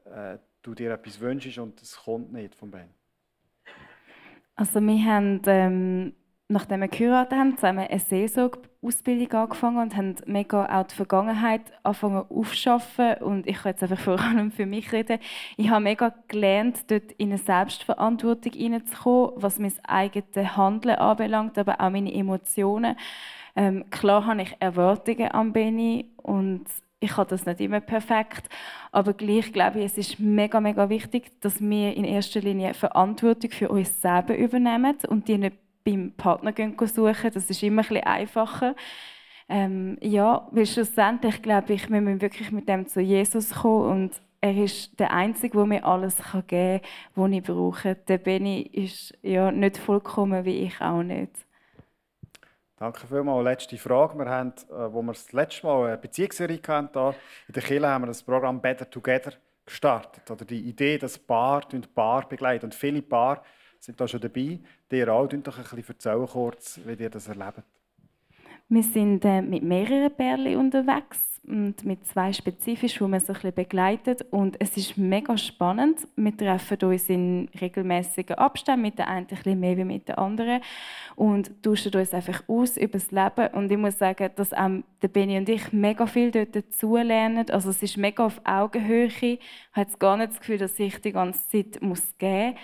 äh, 0.05 0.38
du 0.62 0.74
dir 0.74 0.92
etwas 0.92 1.20
wünschst 1.20 1.59
und 1.59 1.83
es 1.83 1.96
kommt 1.96 2.33
nicht 2.33 2.55
vom 2.55 2.70
Ben? 2.70 2.96
Also 4.57 4.81
wir 4.81 5.05
haben, 5.05 5.42
ähm, 5.47 6.14
nachdem 6.49 6.81
wir 6.81 6.88
geheiratet 6.88 7.38
haben, 7.38 7.57
zusammen 7.57 7.87
eine 7.87 8.01
Seelsorge-Ausbildung 8.01 9.33
angefangen 9.33 9.79
und 9.79 9.97
haben 9.97 10.14
mega 10.25 10.64
auch 10.81 10.87
die 10.87 10.95
Vergangenheit 10.95 11.61
angefangen 11.83 12.25
aufzuschaffen. 12.31 13.16
Und 13.21 13.47
ich 13.47 13.59
kann 13.59 13.73
jetzt 13.73 13.83
einfach 13.83 13.99
vor 13.99 14.19
allem 14.21 14.51
für 14.51 14.64
mich 14.64 14.92
reden. 14.92 15.19
Ich 15.59 15.69
habe 15.69 15.85
mega 15.85 16.14
gelernt, 16.29 16.90
dort 16.90 17.12
in 17.12 17.29
eine 17.29 17.38
Selbstverantwortung 17.38 18.53
hineinzukommen, 18.53 19.33
was 19.37 19.59
mein 19.59 19.73
eigenes 19.85 20.57
Handeln 20.57 20.97
anbelangt, 20.97 21.59
aber 21.59 21.79
auch 21.81 21.90
meine 21.90 22.14
Emotionen. 22.14 22.97
Ähm, 23.57 23.85
klar 23.90 24.25
habe 24.25 24.42
ich 24.42 24.57
Erwartungen 24.59 25.29
an 25.33 25.53
Benny 25.53 26.11
und 26.16 26.64
ich 27.01 27.17
habe 27.17 27.29
das 27.29 27.45
nicht 27.47 27.61
immer 27.61 27.81
perfekt, 27.81 28.49
aber 28.91 29.13
gleich 29.13 29.53
glaube 29.53 29.81
ich, 29.81 29.87
es 29.87 29.99
ist 29.99 30.19
mega, 30.19 30.61
mega 30.61 30.89
wichtig, 30.89 31.41
dass 31.41 31.61
wir 31.61 31.95
in 31.95 32.05
erster 32.05 32.41
Linie 32.41 32.75
Verantwortung 32.75 33.51
für 33.51 33.69
uns 33.69 34.01
selber 34.01 34.37
übernehmen 34.37 34.97
und 35.09 35.29
die 35.29 35.39
nicht 35.39 35.57
beim 35.85 36.13
Partner 36.17 36.53
suchen. 36.87 37.31
Das 37.33 37.51
ist 37.51 37.63
immer 37.63 37.83
ein 37.91 38.03
einfacher. 38.03 38.75
Ähm, 39.49 39.97
ja, 40.01 40.49
weil 40.51 40.67
schlussendlich 40.67 41.41
glaube 41.43 41.75
ich, 41.75 41.89
wir 41.89 42.01
müssen 42.01 42.21
wirklich 42.21 42.51
mit 42.51 42.69
dem 42.69 42.87
zu 42.89 43.01
Jesus 43.01 43.55
kommen 43.55 43.91
und 43.91 44.23
er 44.41 44.57
ist 44.57 44.99
der 44.99 45.13
Einzige, 45.13 45.57
der 45.57 45.67
mir 45.67 45.85
alles 45.85 46.17
geben 46.17 46.81
kann, 46.81 46.81
was 47.15 47.33
ich 47.33 47.43
brauche. 47.43 47.95
Der 47.95 48.19
Benny 48.19 48.63
ist 48.63 49.17
ja 49.23 49.51
nicht 49.53 49.77
vollkommen, 49.79 50.45
wie 50.45 50.59
ich 50.59 50.81
auch 50.81 51.03
nicht. 51.03 51.46
Danke 52.79 53.07
vielmals. 53.07 53.45
Letzte 53.45 53.79
Frage. 53.79 54.19
Wir 54.19 54.27
haben, 54.27 54.53
äh, 54.69 54.93
wo 54.93 55.01
wir 55.01 55.12
das 55.15 55.33
letzte 55.33 55.67
Mal 55.67 55.87
eine 55.87 55.97
Beziehungsserie 55.97 56.61
hatten, 56.69 57.17
in 57.49 57.55
der 57.55 57.62
Kirche 57.62 57.89
haben 57.89 58.03
wir 58.03 58.09
das 58.09 58.23
Programm 58.23 58.61
Better 58.61 58.89
Together 58.89 59.33
gestartet. 59.65 60.31
Oder 60.31 60.45
die 60.45 60.61
Idee, 60.61 60.99
dass 60.99 61.19
Paar 61.19 61.62
Paar 61.95 62.29
begleiten. 62.29 62.67
Und 62.67 62.75
viele 62.75 63.01
Paar 63.01 63.43
sind 63.81 63.99
da 63.99 64.07
schon 64.07 64.21
dabei. 64.21 64.61
Die 64.91 65.09
auch, 65.09 65.27
ein 65.71 65.77
bisschen 65.77 65.95
erzählen 65.95 66.27
kurz, 66.27 66.79
wie 66.85 67.03
ihr 67.03 67.09
das 67.09 67.29
erlebt. 67.29 67.62
Wir 68.68 68.83
sind 68.83 69.24
äh, 69.24 69.42
mit 69.42 69.62
mehreren 69.62 70.11
Pärchen 70.12 70.57
unterwegs 70.57 71.20
und 71.46 71.85
mit 71.85 72.05
zwei 72.05 72.33
spezifisch, 72.33 73.00
wo 73.00 73.07
man 73.07 73.20
so 73.20 73.33
ein 73.33 73.55
begleitet. 73.55 74.26
Und 74.33 74.57
es 74.61 74.76
ist 74.76 74.98
mega 74.98 75.38
spannend. 75.38 76.00
Wir 76.16 76.37
treffen 76.37 76.76
uns 76.83 77.09
in 77.09 77.48
regelmäßigen 77.61 78.37
Abständen, 78.37 78.83
mit 78.83 78.98
der 78.98 79.07
einen 79.07 79.29
ein 79.44 79.61
mehr 79.61 79.76
wie 79.76 79.85
mit 79.85 80.09
der 80.09 80.18
anderen 80.18 80.61
und 81.14 81.62
tauschen 81.62 81.94
uns 81.94 82.12
einfach 82.12 82.42
aus 82.48 82.76
über 82.76 82.94
das 82.98 83.12
Leben. 83.12 83.55
Und 83.55 83.70
ich 83.70 83.79
muss 83.79 83.98
sagen, 83.98 84.31
dass 84.35 84.52
auch 84.52 84.83
der 85.00 85.09
Benny 85.09 85.38
und 85.38 85.48
ich 85.48 85.72
mega 85.72 86.07
viel 86.07 86.33
dort 86.33 86.57
dazulernen. 86.57 87.48
Also 87.50 87.70
es 87.70 87.81
ist 87.85 87.96
mega 87.96 88.26
auf 88.26 88.40
Augenhöhe. 88.42 89.07
Ich 89.07 89.38
habe 89.74 89.90
gar 90.00 90.16
nicht 90.16 90.33
das 90.33 90.40
Gefühl, 90.40 90.59
dass 90.59 90.76
ich 90.81 91.00
die 91.00 91.12
ganze 91.12 91.46
Zeit 91.48 91.81
muss 91.81 92.18
geben 92.18 92.55
muss. 92.55 92.61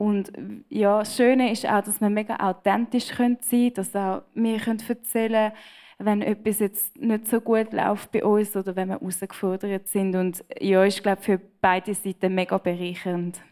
Und 0.00 0.32
ja, 0.70 1.00
das 1.00 1.14
Schöne 1.14 1.52
ist 1.52 1.66
auch, 1.66 1.82
dass 1.82 2.00
wir 2.00 2.08
mega 2.08 2.34
authentisch 2.36 3.08
sein 3.08 3.36
können, 3.38 3.74
dass 3.74 3.94
auch 3.94 4.22
wir 4.32 4.58
erzählen 4.66 5.52
können, 5.52 5.52
wenn 5.98 6.22
etwas 6.22 6.60
jetzt 6.60 6.96
nicht 6.96 7.28
so 7.28 7.38
gut 7.38 7.74
läuft 7.74 8.10
bei 8.10 8.24
uns 8.24 8.56
oder 8.56 8.74
wenn 8.76 8.88
wir 8.88 8.98
herausgefordert 8.98 9.88
sind. 9.88 10.16
Und 10.16 10.42
ja, 10.58 10.84
ist 10.84 11.02
glaube 11.02 11.20
für 11.20 11.38
beide 11.60 11.92
Seiten 11.92 12.34
mega 12.34 12.56
bereichernd. 12.56 13.42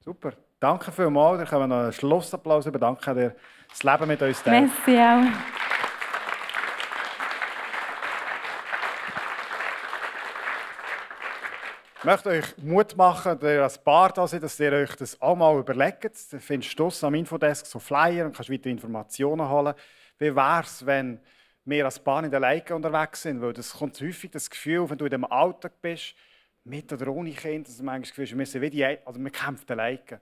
Super. 0.00 0.32
Danke 0.58 0.90
vielmals. 0.92 1.40
Wir 1.40 1.46
können 1.46 1.68
noch 1.68 1.82
einen 1.82 1.92
Schlussapplaus 1.92 2.64
über. 2.64 2.78
Danke 2.78 3.14
dir, 3.14 3.36
das 3.68 3.82
Leben 3.82 4.08
mit 4.08 4.22
uns 4.22 4.42
teilen. 4.42 4.70
Merci 4.86 4.98
auch. 4.98 5.81
Ich 12.02 12.06
möchte 12.06 12.30
euch 12.30 12.58
Mut 12.58 12.96
machen, 12.96 13.38
ihr 13.42 13.62
als 13.62 13.78
Paar 13.78 14.12
da 14.12 14.26
seid, 14.26 14.42
dass 14.42 14.58
ihr 14.58 14.72
euch 14.72 14.96
das 14.96 15.22
auch 15.22 15.36
mal 15.36 15.56
überlegt. 15.56 16.32
Du 16.32 16.40
findest 16.40 16.76
du 16.76 16.90
am 17.02 17.14
Infodesk 17.14 17.64
so 17.64 17.78
Flyer 17.78 18.26
und 18.26 18.34
kannst 18.34 18.50
weitere 18.50 18.72
Informationen 18.72 19.48
holen. 19.48 19.72
Wie 20.18 20.34
wäre 20.34 20.62
es, 20.62 20.84
wenn 20.84 21.20
wir 21.64 21.84
als 21.84 22.00
Paar 22.00 22.24
in 22.24 22.30
der 22.32 22.40
Leike 22.40 22.74
unterwegs 22.74 23.22
sind, 23.22 23.40
weil 23.40 23.52
das 23.52 23.72
kommt 23.74 24.00
häufig 24.00 24.32
das 24.32 24.50
Gefühl, 24.50 24.90
wenn 24.90 24.98
du 24.98 25.04
in 25.04 25.12
dem 25.12 25.24
Alltag 25.26 25.80
bist, 25.80 26.16
mit 26.64 26.92
oder 26.92 27.06
ohne 27.06 27.30
Kind, 27.30 27.68
dass 27.68 27.76
du 27.76 27.84
manchmal 27.84 28.00
das 28.00 28.08
Gefühl 28.08 28.24
hast, 28.24 28.36
wir 28.36 28.46
sind 28.46 28.62
wie 28.62 28.70
die, 28.70 28.84
also 28.84 29.20
wir 29.20 29.30
kämpfen 29.30 29.76
Leike. 29.76 30.20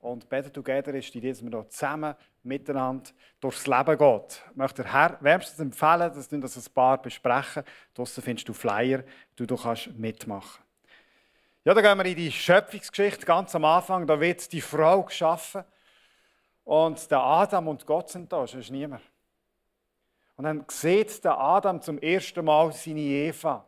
Und 0.00 0.28
Better 0.28 0.52
Together 0.52 0.92
ist 0.94 1.14
die 1.14 1.18
Idee, 1.18 1.30
dass 1.30 1.44
wir 1.44 1.50
hier 1.50 1.68
zusammen 1.68 2.16
miteinander 2.42 3.08
durchs 3.38 3.68
Leben 3.68 3.96
gehen. 3.96 4.22
Ich 4.50 4.56
möchte 4.56 4.82
dir 4.82 4.92
Herr 4.92 5.16
wärmstens 5.20 5.60
empfehlen, 5.60 6.12
dass 6.12 6.32
wir 6.32 6.40
das 6.40 6.56
ein 6.56 6.74
paar 6.74 7.00
besprechen. 7.00 7.62
Draussen 7.94 8.20
findest 8.20 8.48
du 8.48 8.52
Flyer, 8.52 9.04
du, 9.36 9.46
du 9.46 9.56
kannst 9.56 9.96
mitmachen. 9.96 10.69
Ja, 11.62 11.74
dann 11.74 11.84
gehen 11.84 11.98
wir 11.98 12.06
in 12.06 12.16
die 12.16 12.32
Schöpfungsgeschichte 12.32 13.26
ganz 13.26 13.54
am 13.54 13.66
Anfang. 13.66 14.06
Da 14.06 14.18
wird 14.18 14.50
die 14.50 14.62
Frau 14.62 15.02
geschaffen. 15.02 15.62
Und 16.64 17.10
der 17.10 17.18
Adam 17.18 17.68
und 17.68 17.84
Gott 17.84 18.08
sind 18.08 18.32
da, 18.32 18.44
ist 18.44 18.70
niemand. 18.70 19.02
Und 20.36 20.44
dann 20.44 20.64
sieht 20.70 21.22
der 21.22 21.38
Adam 21.38 21.82
zum 21.82 21.98
ersten 21.98 22.42
Mal 22.46 22.72
seine 22.72 23.00
Eva. 23.00 23.66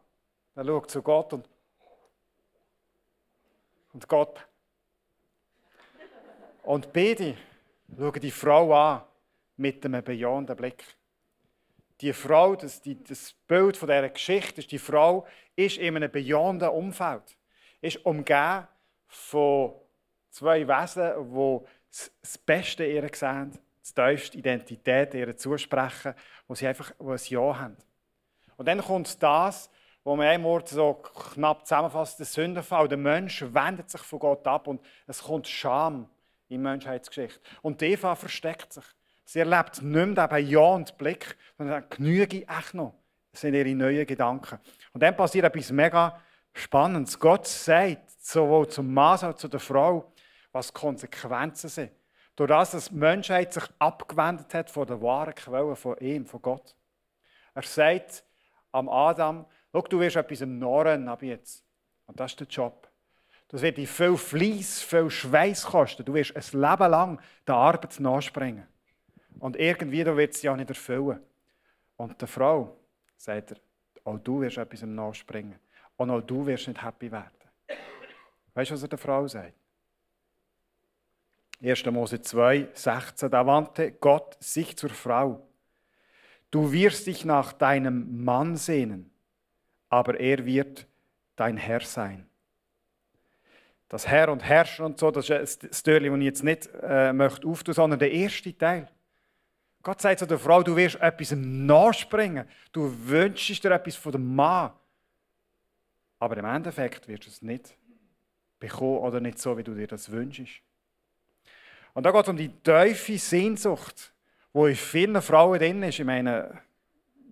Er 0.54 0.64
schaut 0.64 0.90
zu 0.90 1.02
Gott 1.02 1.34
und, 1.34 1.48
und 3.92 4.08
Gott. 4.08 4.46
Und 6.62 6.92
beide 6.94 7.36
schauen 7.94 8.20
die 8.20 8.30
Frau 8.30 8.72
an 8.72 9.02
mit 9.58 9.84
einem 9.84 10.02
bejahenden 10.02 10.56
Blick. 10.56 10.82
Die 12.00 12.14
Frau, 12.14 12.56
das, 12.56 12.80
das 12.82 13.34
Bild 13.46 13.76
von 13.76 13.88
dieser 13.88 14.08
Geschichte, 14.08 14.62
ist, 14.62 14.72
die 14.72 14.78
Frau 14.78 15.26
ist 15.56 15.76
in 15.76 15.96
einem 15.96 16.10
bejahenden 16.10 16.70
Umfeld. 16.70 17.36
Ist 17.82 18.04
umgeben 18.06 18.66
von 19.08 19.74
zwei 20.30 20.66
Wesen, 20.66 21.34
die 21.34 21.60
das 21.90 22.38
Beste 22.38 22.86
ihr 22.86 23.06
sehen 23.12 23.58
die 23.84 23.94
tiefste 23.94 24.38
Identität 24.38 25.14
ihr 25.14 25.36
zusprechen, 25.36 26.14
wo 26.46 26.54
sie 26.54 26.66
einfach 26.66 26.92
wo 26.98 27.10
ein 27.10 27.20
Ja 27.24 27.58
haben. 27.58 27.76
Und 28.56 28.66
dann 28.66 28.80
kommt 28.80 29.22
das, 29.22 29.70
wo 30.04 30.16
man 30.16 30.26
ein 30.26 30.42
Wort 30.42 30.68
so 30.68 30.94
knapp 30.94 31.66
zusammenfasst, 31.66 32.18
der 32.18 32.26
Sündenfall. 32.26 32.88
Der 32.88 32.98
Mensch 32.98 33.42
wendet 33.42 33.90
sich 33.90 34.00
von 34.00 34.18
Gott 34.18 34.46
ab 34.46 34.66
und 34.66 34.80
es 35.06 35.22
kommt 35.22 35.48
Scham 35.48 36.08
in 36.48 36.58
die 36.58 36.58
Menschheitsgeschichte. 36.58 37.40
Und 37.60 37.82
Eva 37.82 38.14
versteckt 38.14 38.72
sich. 38.72 38.84
Sie 39.24 39.38
erlebt 39.38 39.82
nicht 39.82 39.92
mehr 39.92 40.06
den 40.06 40.28
bejahenden 40.28 40.96
Blick, 40.96 41.36
sondern 41.56 41.84
genüge 41.88 42.46
echt 42.48 42.74
noch. 42.74 42.94
Das 43.30 43.40
sind 43.40 43.54
ihre 43.54 43.74
neuen 43.74 44.06
Gedanken. 44.06 44.58
Und 44.92 45.02
dann 45.02 45.16
passiert 45.16 45.44
etwas 45.44 45.70
mega 45.70 46.20
Spannendes. 46.52 47.18
Gott 47.18 47.46
sagt 47.46 48.10
sowohl 48.10 48.68
zum 48.68 48.92
Mann 48.92 49.12
als 49.12 49.24
auch 49.24 49.34
zu 49.34 49.48
der 49.48 49.60
Frau, 49.60 50.12
was 50.52 50.68
die 50.68 50.74
Konsequenzen 50.74 51.68
sind. 51.68 51.92
Durch 52.36 52.48
das, 52.48 52.70
dass 52.70 52.88
die 52.88 52.94
Menschheit 52.94 53.52
sich 53.52 53.64
abgewendet 53.78 54.52
hat 54.54 54.70
von 54.70 54.86
der 54.86 55.00
wahren 55.00 55.34
Quelle 55.34 55.76
von 55.76 55.96
ihm, 55.98 56.26
von 56.26 56.40
Gott. 56.40 56.74
Er 57.54 57.62
sagt 57.62 58.24
am 58.70 58.88
Adam, 58.88 59.44
schau, 59.72 59.82
du 59.82 60.00
wirst 60.00 60.16
etwas 60.16 60.40
im 60.40 60.58
Norren 60.58 61.08
ab 61.08 61.22
jetzt. 61.22 61.64
Und 62.06 62.18
das 62.18 62.32
ist 62.32 62.40
der 62.40 62.46
Job. 62.46 62.88
Das 63.48 63.60
wird 63.60 63.76
dir 63.76 63.86
viel 63.86 64.16
Fleiss, 64.16 64.82
viel 64.82 65.10
Schweiß 65.10 65.66
kosten. 65.66 66.04
Du 66.06 66.14
wirst 66.14 66.34
ein 66.34 66.60
Leben 66.60 66.90
lang 66.90 67.20
der 67.46 67.54
Arbeit 67.54 68.00
nachspringen. 68.00 68.66
Und 69.38 69.56
irgendwie 69.56 70.06
wird 70.06 70.34
es 70.34 70.42
ja 70.42 70.56
nicht 70.56 70.70
erfüllen. 70.70 71.20
Und 71.96 72.18
der 72.18 72.28
Frau 72.28 72.76
sagt 73.16 73.52
er, 73.52 73.56
auch 74.04 74.18
du 74.18 74.40
wirst 74.40 74.56
etwas 74.56 74.82
nachspringen. 74.82 75.58
Und 76.02 76.10
auch 76.10 76.20
du 76.20 76.44
wirst 76.44 76.66
nicht 76.66 76.82
happy 76.82 77.12
werden. 77.12 77.30
Weißt 78.54 78.70
du, 78.70 78.74
was 78.74 78.82
er 78.82 78.88
der 78.88 78.98
Frau 78.98 79.26
sagt? 79.28 79.54
1. 81.62 81.86
Mose 81.86 82.20
2, 82.20 82.70
16, 82.74 83.30
da 83.30 83.46
wandte 83.46 83.92
Gott 83.92 84.36
sich 84.40 84.76
zur 84.76 84.90
Frau. 84.90 85.46
Du 86.50 86.72
wirst 86.72 87.06
dich 87.06 87.24
nach 87.24 87.52
deinem 87.52 88.24
Mann 88.24 88.56
sehnen, 88.56 89.12
aber 89.88 90.18
er 90.18 90.44
wird 90.44 90.88
dein 91.36 91.56
Herr 91.56 91.80
sein. 91.80 92.26
Das 93.88 94.08
Herr 94.08 94.28
und 94.28 94.42
Herrscher 94.42 94.84
und 94.84 94.98
so, 94.98 95.12
das 95.12 95.30
ist 95.30 95.62
ein 95.62 95.72
Störli, 95.72 96.08
das 96.08 96.18
ich 96.18 96.24
jetzt 96.24 96.42
nicht 96.42 96.68
äh, 96.82 97.12
möchte 97.12 97.46
auftun, 97.46 97.74
sondern 97.74 98.00
der 98.00 98.10
erste 98.10 98.56
Teil. 98.58 98.88
Gott 99.84 100.00
sagt 100.00 100.18
zu 100.18 100.26
der 100.26 100.38
Frau, 100.38 100.64
du 100.64 100.74
wirst 100.74 100.96
etwas 101.00 101.32
nachspringen. 101.32 102.48
Du 102.72 102.92
wünschst 103.06 103.62
dir 103.62 103.70
etwas 103.70 103.94
von 103.94 104.12
dem 104.12 104.34
Mann. 104.34 104.72
Aber 106.22 106.36
im 106.36 106.44
Endeffekt 106.44 107.08
wirst 107.08 107.26
du 107.26 107.30
es 107.30 107.42
nicht 107.42 107.76
bekommen 108.60 108.98
oder 108.98 109.18
nicht 109.18 109.40
so, 109.40 109.58
wie 109.58 109.64
du 109.64 109.74
dir 109.74 109.88
das 109.88 110.08
wünschst. 110.08 110.62
Und 111.94 112.06
da 112.06 112.12
geht 112.12 112.22
es 112.22 112.28
um 112.28 112.36
die 112.36 112.48
tiefe 112.48 113.18
Sehnsucht, 113.18 114.14
die 114.54 114.60
in 114.60 114.76
vielen 114.76 115.20
Frauen 115.20 115.58
drin 115.58 115.82
ist. 115.82 115.98
Ich 115.98 116.04
meine, 116.04 116.62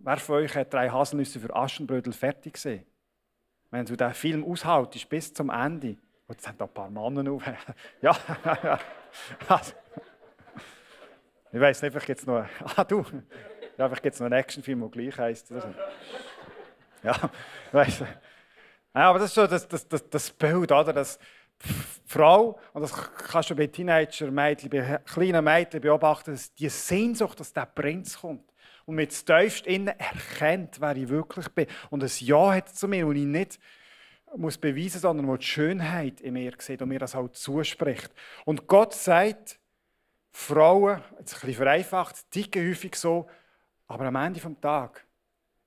wer 0.03 0.17
von 0.17 0.39
euch 0.39 0.57
hat 0.57 0.75
drei 0.75 0.91
Haselnüsse 0.91 1.39
für 1.39 1.55
Aschenbrödel 1.55 2.13
fertig 2.13 2.55
gesehen? 2.55 2.85
Wenn 3.71 3.87
du 3.87 3.95
den 3.95 4.13
Film 4.13 4.45
aushaltest 4.45 5.09
bis 5.09 5.33
zum 5.33 5.51
Ende. 5.51 5.91
Und 6.27 6.35
jetzt 6.35 6.49
haben 6.49 6.59
da 6.59 6.65
ein 6.65 6.75
paar 6.75 6.91
Männer 6.91 7.31
auf. 7.31 7.45
ja, 8.03 8.11
also, 9.47 9.73
ich 11.53 11.61
weiß 11.61 11.81
nicht, 11.81 11.93
vielleicht 11.93 12.07
gibt 12.07 12.19
es 12.19 12.27
noch. 12.27 12.45
Ah, 12.77 12.83
du. 12.83 13.05
Ja, 13.79 13.87
vielleicht 13.87 14.03
gibt 14.03 14.15
es 14.15 14.21
noch 14.21 14.27
einen 14.27 14.41
Actionfilm, 14.41 14.81
der 14.81 14.89
gleich 14.89 15.17
heisst. 15.17 15.53
Ja, 17.05 17.31
ich 17.69 17.73
weiß. 17.73 18.05
Ja, 18.95 19.11
aber 19.11 19.21
das 19.21 19.29
ist 19.29 19.35
so 19.35 19.47
das, 19.47 19.69
das, 19.69 19.87
das, 19.89 20.09
das 20.11 20.31
Bild, 20.31 20.73
oder? 20.73 20.93
Das, 20.93 21.19
Frau, 22.07 22.59
und 22.73 22.83
das 22.83 22.93
kannst 22.93 23.51
du 23.51 23.55
bei 23.55 23.67
Teenager-Mädchen, 23.67 24.71
bei 24.71 25.01
kleinen 25.05 25.45
Mädchen 25.45 25.81
beobachten, 25.81 26.33
dass 26.33 26.53
die 26.55 26.69
Sehnsucht, 26.69 27.39
dass 27.39 27.53
der 27.53 27.67
Prinz 27.67 28.19
kommt 28.19 28.51
und 28.87 28.97
mit 28.97 29.11
tiefst 29.11 29.67
innen 29.67 29.95
erkennt, 29.99 30.81
wer 30.81 30.97
ich 30.97 31.09
wirklich 31.09 31.49
bin. 31.51 31.67
Und 31.91 32.03
ein 32.03 32.11
Ja 32.19 32.55
hat 32.55 32.71
zu 32.71 32.89
mir, 32.89 33.07
und 33.07 33.17
ich 33.17 33.27
nicht 33.27 33.61
muss 34.37 34.59
beweisen, 34.59 35.01
sondern 35.01 35.29
wo 35.29 35.37
die 35.37 35.47
Schönheit 35.47 36.21
in 36.21 36.35
mir 36.35 36.53
sieht 36.59 36.83
und 36.83 36.89
mir 36.89 36.99
das 36.99 37.15
auch 37.15 37.29
zuspricht. 37.29 38.11
Und 38.45 38.67
Gott 38.67 38.95
sagt, 38.95 39.59
Frauen, 40.33 41.03
jetzt 41.19 41.35
ein 41.35 41.41
bisschen 41.41 41.55
vereinfacht, 41.55 42.31
ticken 42.31 42.69
häufig 42.69 42.95
so, 42.95 43.29
aber 43.87 44.07
am 44.07 44.17
Ende 44.17 44.41
des 44.41 44.61
Tages 44.61 45.03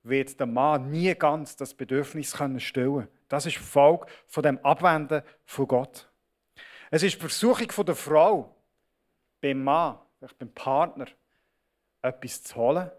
wird 0.03 0.39
der 0.39 0.47
Mann 0.47 0.91
nie 0.91 1.15
ganz 1.15 1.55
das 1.55 1.73
Bedürfnis 1.73 2.33
können 2.33 2.59
stillen 2.59 3.07
Das 3.29 3.45
ist 3.45 3.57
Folge 3.57 4.05
von 4.27 4.43
dem 4.43 4.63
Abwenden 4.63 5.23
von 5.45 5.67
Gott. 5.67 6.09
Es 6.91 7.01
ist 7.01 7.15
die 7.15 7.19
Versuchung 7.19 7.71
von 7.71 7.85
der 7.85 7.95
Frau, 7.95 8.55
beim 9.41 9.63
Mann, 9.63 9.97
beim 10.37 10.51
Partner, 10.53 11.07
etwas 12.01 12.43
zu 12.43 12.55
holen, 12.55 12.91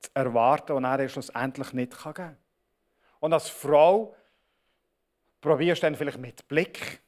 zu 0.00 0.10
erwarten 0.14 0.72
und 0.72 0.84
er 0.84 1.08
schlussendlich 1.08 1.72
nicht 1.72 1.96
geben 1.96 2.14
kann. 2.14 2.36
Und 3.20 3.32
als 3.32 3.48
Frau 3.48 4.14
probierst 5.40 5.82
du 5.82 5.86
dann 5.86 5.94
vielleicht 5.94 6.18
mit 6.18 6.46
Blick, 6.48 7.00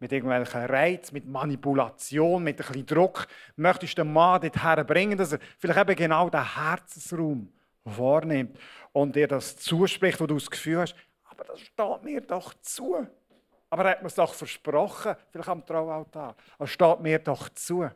mit 0.00 0.12
irgendwelchen 0.12 0.66
Reiz, 0.66 1.12
mit 1.12 1.26
Manipulation, 1.26 2.42
mit 2.42 2.60
ein 2.60 2.66
bisschen 2.66 2.86
Druck, 2.86 3.26
möchtest 3.56 3.98
du 3.98 4.02
den 4.02 4.12
Mann 4.12 4.40
dorthin 4.40 4.86
bringen, 4.86 5.18
dass 5.18 5.32
er 5.32 5.40
vielleicht 5.58 5.80
eben 5.80 5.96
genau 5.96 6.28
den 6.30 6.54
Herzensraum 6.54 7.52
wahrnimmt 7.96 8.58
und 8.92 9.14
dir 9.14 9.28
das 9.28 9.56
zuspricht, 9.56 10.20
wo 10.20 10.26
du 10.26 10.34
das 10.34 10.50
Gefühl 10.50 10.80
hast, 10.80 10.94
aber 11.24 11.44
das 11.44 11.60
steht 11.60 12.02
mir 12.02 12.20
doch 12.20 12.54
zu. 12.60 13.06
Aber 13.70 13.84
er 13.84 13.90
hat 13.92 14.02
mir 14.02 14.08
es 14.08 14.14
doch 14.14 14.34
versprochen, 14.34 15.14
vielleicht 15.30 15.48
am 15.48 15.64
Traualtar. 15.64 16.34
Es 16.58 16.70
steht 16.70 17.00
mir 17.00 17.18
doch 17.18 17.48
zu. 17.50 17.88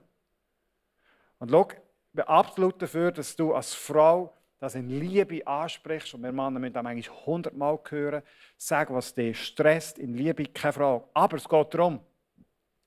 Und 1.39 1.51
schau, 1.51 1.69
ich 1.71 1.79
bin 2.13 2.25
absolut 2.27 2.81
dafür, 2.81 3.11
dass 3.11 3.35
du 3.35 3.55
als 3.55 3.75
Frau 3.75 4.33
das 4.59 4.77
in 4.77 4.89
Liebe 4.89 5.45
ansprichst. 5.45 6.15
Und 6.15 6.23
wir 6.23 6.31
Männer 6.31 6.61
müssen 6.61 6.75
das 6.75 6.83
manchmal 6.83 7.27
hundertmal 7.27 7.81
hören. 7.89 8.23
Sag, 8.57 8.93
was 8.93 9.15
dich 9.15 9.45
stresst, 9.45 9.99
in 9.99 10.15
Liebe, 10.15 10.45
keine 10.45 10.73
Frage. 10.73 11.05
Aber 11.15 11.37
es 11.37 11.49
geht 11.49 11.75
darum, 11.75 12.01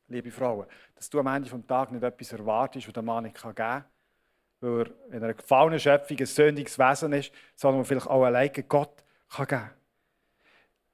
liebe 0.07 0.31
Frauen, 0.31 0.67
dass 0.93 1.09
du 1.09 1.19
am 1.19 1.27
Ende 1.27 1.49
des 1.49 1.67
Tages 1.67 1.91
nicht 1.91 2.03
etwas 2.03 2.31
erwartest, 2.31 2.87
was 2.87 2.93
der 2.93 3.03
Mann 3.03 3.23
nicht 3.23 3.41
geben 3.41 3.55
kann 3.55 3.83
weil 4.61 4.81
er 4.81 5.15
in 5.15 5.23
einer 5.23 5.33
gefallenen 5.33 5.79
Schöpfung 5.79 6.17
ein 6.17 6.25
sündiges 6.25 6.77
Wesen 6.79 7.13
ist, 7.13 7.31
sondern 7.55 7.79
man 7.79 7.85
vielleicht 7.85 8.07
auch 8.07 8.23
alleine 8.23 8.63
Gott 8.63 9.03
geben 9.35 9.47
kann. 9.47 9.71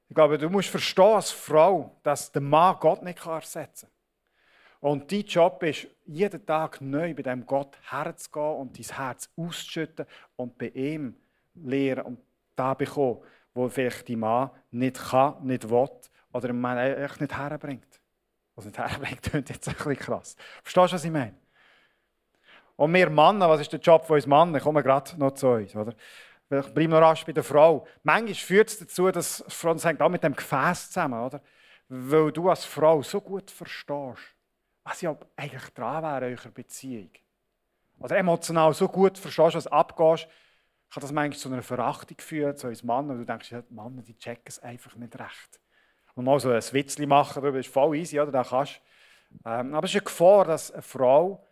Ich 0.10 0.16
glaube, 0.16 0.38
du 0.38 0.50
musst 0.50 0.70
verstehen 0.70 1.16
als 1.16 1.32
Frau, 1.32 1.96
dass 2.04 2.32
der 2.32 2.42
Mann 2.42 2.76
Gott 2.80 3.02
nicht 3.02 3.26
ersetzen 3.26 3.88
kann. 3.88 4.90
Und 4.92 5.12
dein 5.12 5.22
Job 5.22 5.62
ist, 5.64 5.88
jeden 6.06 6.46
Tag 6.46 6.82
neu 6.82 7.14
bei 7.14 7.22
dem 7.22 7.46
Gott 7.46 7.78
herzugehen 7.90 8.56
und 8.56 8.78
dein 8.78 8.98
Herz 8.98 9.30
auszuschütten 9.38 10.06
und 10.36 10.58
bei 10.58 10.70
ihm 10.70 11.16
lehren 11.54 12.04
und 12.04 12.20
da 12.56 12.74
bekommen, 12.74 13.20
wo 13.54 13.70
vielleicht 13.70 14.08
die 14.08 14.16
Mann 14.16 14.50
nicht 14.72 14.98
kann, 14.98 15.36
nicht 15.46 15.70
will 15.70 15.90
oder 16.34 16.50
im 16.50 16.60
Mann 16.60 16.78
echt 16.78 17.22
nicht 17.22 17.38
herbringt. 17.38 18.02
Was 18.56 18.66
nicht 18.66 18.78
herbringt, 18.78 19.22
klingt 19.24 19.50
jetzt 19.50 19.68
ein 19.68 19.76
bisschen 19.76 19.96
krass. 19.98 20.36
Verstehst 20.64 20.92
du, 20.92 20.96
was 20.96 21.06
ich 21.06 21.12
meine? 21.12 21.36
Und 22.82 22.96
wir 22.96 23.12
Männer, 23.12 23.48
was 23.48 23.62
ist 23.62 23.72
der 23.72 23.80
Job 23.80 24.08
von 24.08 24.16
uns 24.16 24.26
Männern? 24.26 24.60
Kommen 24.60 24.82
gerade 24.82 25.16
noch 25.20 25.36
zu 25.36 25.50
uns, 25.50 25.76
oder? 25.76 25.94
Ich 26.50 26.74
bleibe 26.74 26.88
noch 26.88 27.02
rasch 27.02 27.24
bei 27.24 27.32
der 27.32 27.44
Frau. 27.44 27.86
Manchmal 28.02 28.34
führt 28.34 28.70
es 28.70 28.80
dazu, 28.80 29.12
dass 29.12 29.44
Frauen 29.50 29.78
hängt 29.78 30.02
auch 30.02 30.10
mit 30.10 30.24
dem 30.24 30.36
Gefäß 30.36 30.88
zusammen, 30.88 31.24
oder? 31.24 31.44
Weil 31.90 32.32
du 32.32 32.50
als 32.50 32.66
Frau 32.66 33.04
so 33.04 33.22
gut 33.22 33.52
verstehst, 33.52 34.36
was 34.84 35.00
ja 35.00 35.16
eigentlich 35.36 35.70
dran 35.76 36.02
wäre 36.02 36.32
in 36.32 36.40
eurer 36.40 36.50
Beziehung. 36.50 37.12
Oder 38.00 38.18
emotional 38.18 38.74
so 38.74 38.88
gut 38.88 39.16
verstehst, 39.16 39.58
was 39.58 39.68
abgehst, 39.68 40.28
kann 40.92 41.02
das 41.02 41.12
manchmal 41.12 41.38
zu 41.38 41.50
einer 41.50 41.62
Verachtung 41.62 42.18
führen, 42.18 42.58
zu 42.58 42.68
uns. 42.68 42.82
Und 42.82 43.10
du 43.10 43.26
denkst, 43.26 43.52
ja, 43.52 43.62
die 43.62 43.76
Männer, 43.76 44.02
die 44.02 44.18
checken 44.18 44.46
es 44.48 44.58
einfach 44.58 44.96
nicht 44.96 45.20
recht. 45.20 45.60
Und 46.16 46.26
mal 46.26 46.40
so 46.40 46.50
ein 46.50 46.64
Witzchen 46.72 47.08
machen 47.08 47.44
darüber 47.44 47.60
ist 47.60 47.72
voll 47.72 47.96
easy, 47.96 48.20
oder? 48.20 48.32
Da 48.32 48.44
kannst 48.44 48.82
Ähm, 49.46 49.76
aber 49.76 49.86
es 49.86 49.92
ist 49.92 49.98
eine 49.98 50.06
Gefahr, 50.06 50.46
dass 50.46 50.72
eine 50.72 50.82
Frau 50.82 51.48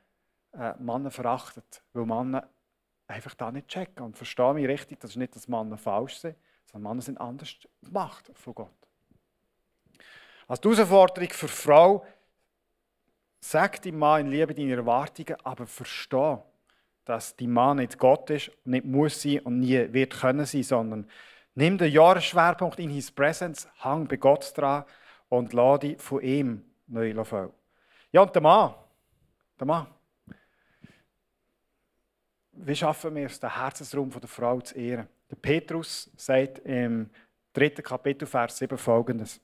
äh, 0.53 0.73
Männer 0.79 1.11
verachtet, 1.11 1.83
weil 1.93 2.05
Männer 2.05 2.49
einfach 3.07 3.33
da 3.35 3.51
nicht 3.51 3.67
checken. 3.67 4.05
Und 4.05 4.17
verstehe 4.17 4.53
mich 4.53 4.67
richtig, 4.67 4.99
das 4.99 5.11
ist 5.11 5.17
nicht, 5.17 5.35
dass 5.35 5.47
Männer 5.47 5.77
falsch 5.77 6.17
sind, 6.17 6.35
sondern 6.71 6.91
Männer 6.91 7.01
sind 7.01 7.19
anders 7.19 7.55
gemacht 7.81 8.31
von 8.33 8.55
Gott. 8.55 8.71
Die 10.49 10.67
Herausforderung 10.67 11.29
für 11.29 11.45
die 11.45 11.51
Frau, 11.51 12.05
sag 13.39 13.81
deinem 13.81 13.99
Mann 13.99 14.21
in 14.21 14.31
Liebe 14.31 14.53
deine 14.53 14.75
Erwartungen, 14.75 15.37
aber 15.43 15.67
verstehe, 15.67 16.43
dass 17.05 17.35
dein 17.35 17.51
Mann 17.51 17.77
nicht 17.77 17.97
Gott 17.97 18.29
ist, 18.29 18.51
nicht 18.65 18.85
muss 18.85 19.21
sein 19.21 19.39
und 19.41 19.59
nie 19.59 19.91
wird 19.93 20.19
können 20.19 20.45
sein, 20.45 20.63
sondern 20.63 21.09
nimm 21.55 21.77
den 21.77 21.91
Jahresschwerpunkt 21.91 22.79
in 22.79 22.89
His 22.89 23.11
Presence, 23.11 23.67
hang 23.79 24.07
bei 24.07 24.17
Gott 24.17 24.51
dran 24.55 24.85
und 25.29 25.53
lade 25.53 25.89
dich 25.89 26.01
von 26.01 26.21
ihm 26.21 26.65
neu 26.87 27.23
füllen. 27.23 27.51
Ja, 28.11 28.21
und 28.21 28.33
der 28.33 28.41
Mann, 28.41 28.73
der 29.59 29.67
Mann, 29.67 29.87
wie 32.65 32.75
schaffen 32.75 33.15
wir 33.15 33.25
es, 33.25 33.39
den 33.39 33.55
Herzensraum 33.55 34.09
der 34.09 34.27
Frau 34.27 34.59
zu 34.59 34.77
ehren? 34.77 35.07
Der 35.29 35.35
Petrus 35.35 36.09
sagt 36.15 36.59
im 36.59 37.09
dritten 37.53 37.83
Kapitel, 37.83 38.27
Vers 38.27 38.57
7 38.57 38.77
folgendes. 38.77 39.39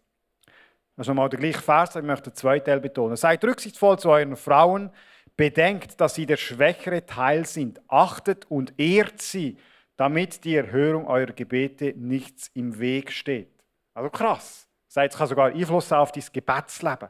Das 0.95 1.05
ist 1.05 1.07
nochmal 1.07 1.29
der 1.29 1.39
gleiche 1.39 1.61
Vers, 1.61 1.95
ich 1.95 2.03
möchte 2.03 2.29
den 2.29 2.35
zweiten 2.35 2.65
Teil 2.65 2.79
betonen. 2.79 3.15
Seid 3.15 3.43
rücksichtsvoll 3.43 3.99
zu 3.99 4.09
euren 4.09 4.35
Frauen, 4.35 4.89
bedenkt, 5.35 5.99
dass 5.99 6.15
sie 6.15 6.25
der 6.25 6.37
schwächere 6.37 7.05
Teil 7.05 7.45
sind, 7.45 7.81
achtet 7.87 8.49
und 8.49 8.73
ehrt 8.77 9.21
sie, 9.21 9.57
damit 9.97 10.43
die 10.43 10.55
Erhörung 10.55 11.07
eurer 11.07 11.33
Gebete 11.33 11.93
nichts 11.97 12.49
im 12.53 12.79
Weg 12.79 13.11
steht. 13.11 13.51
Also 13.93 14.09
krass. 14.09 14.67
Sagt, 14.87 15.13
es 15.13 15.17
kann 15.17 15.27
sogar 15.27 15.47
Einfluss 15.47 15.91
auf 15.91 16.11
dein 16.11 16.23
Gebetsleben. 16.31 17.09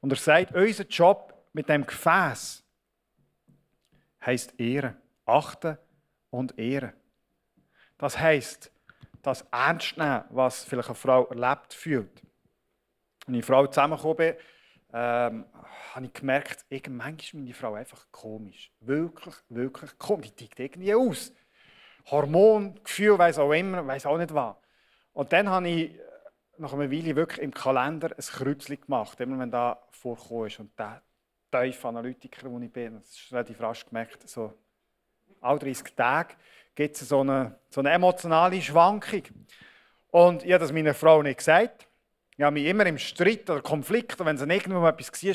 Und 0.00 0.12
er 0.12 0.16
sagt, 0.16 0.54
unser 0.54 0.84
Job 0.84 1.34
mit 1.52 1.68
dem 1.68 1.84
Gefäß 1.84 2.62
heißt 4.24 4.60
Ehren 4.60 4.96
achten 5.26 5.78
und 6.30 6.58
ehren. 6.58 6.92
Das 7.98 8.18
heißt, 8.18 8.70
das 9.22 9.44
ernst 9.50 9.96
nehmen, 9.96 10.24
was 10.30 10.64
vielleicht 10.64 10.88
eine 10.88 10.94
Frau 10.94 11.26
erlebt 11.26 11.74
fühlt. 11.74 12.22
Als 13.26 13.36
ich 13.36 13.44
Frau 13.44 13.66
zusammengekommen 13.66 14.16
bin, 14.16 14.34
ähm, 14.92 15.44
habe 15.94 16.06
ich 16.06 16.12
gemerkt, 16.12 16.64
irgendwann 16.68 17.18
ist 17.18 17.34
meine 17.34 17.52
Frau 17.52 17.74
einfach 17.74 18.06
komisch. 18.12 18.70
Wirklich, 18.80 19.34
wirklich 19.48 19.98
komisch. 19.98 20.28
Die 20.28 20.44
tickt 20.44 20.60
irgendwie 20.60 20.94
aus. 20.94 21.32
Hormon, 22.10 22.80
Gefühl, 22.84 23.18
weiß 23.18 23.38
auch 23.40 23.52
immer, 23.52 23.84
weiß 23.84 24.06
auch 24.06 24.16
nicht 24.18 24.32
was. 24.32 24.54
Und 25.12 25.32
dann 25.32 25.48
habe 25.48 25.68
ich 25.68 25.98
nach 26.58 26.72
einer 26.72 26.90
Weile 26.90 27.16
wirklich 27.16 27.40
im 27.40 27.52
Kalender 27.52 28.10
ein 28.16 28.24
Kreuzchen 28.24 28.80
gemacht, 28.80 29.20
immer 29.20 29.38
wenn 29.38 29.50
da 29.50 29.82
vorgekommen. 29.90 30.52
Und 30.58 30.78
der 30.78 31.02
tiefe 31.50 31.88
Analytiker, 31.88 32.50
wo 32.50 32.58
ich 32.60 32.72
bin, 32.72 33.00
das 33.00 33.10
ist 33.10 33.32
relativ 33.32 33.60
rasch 33.60 33.84
gemerkt, 33.86 34.28
so 34.28 34.54
alle 35.40 35.58
30 35.58 35.94
Tage 35.94 36.34
gibt 36.74 36.96
es 36.96 37.08
so 37.08 37.20
eine, 37.20 37.58
so 37.70 37.80
eine 37.80 37.90
emotionale 37.90 38.60
Schwankung. 38.60 39.22
Und 40.10 40.44
ich 40.44 40.52
habe 40.52 40.60
das 40.60 40.72
meiner 40.72 40.94
Frau 40.94 41.22
nicht 41.22 41.38
gesagt. 41.38 41.86
Ich 42.36 42.42
habe 42.42 42.54
mich 42.54 42.66
immer 42.66 42.86
im 42.86 42.98
Streit 42.98 43.48
oder 43.48 43.62
Konflikt, 43.62 44.22
wenn 44.24 44.36
es 44.36 44.42
irgendwo 44.42 44.80
mal 44.80 44.90
etwas 44.90 45.24
war, 45.24 45.34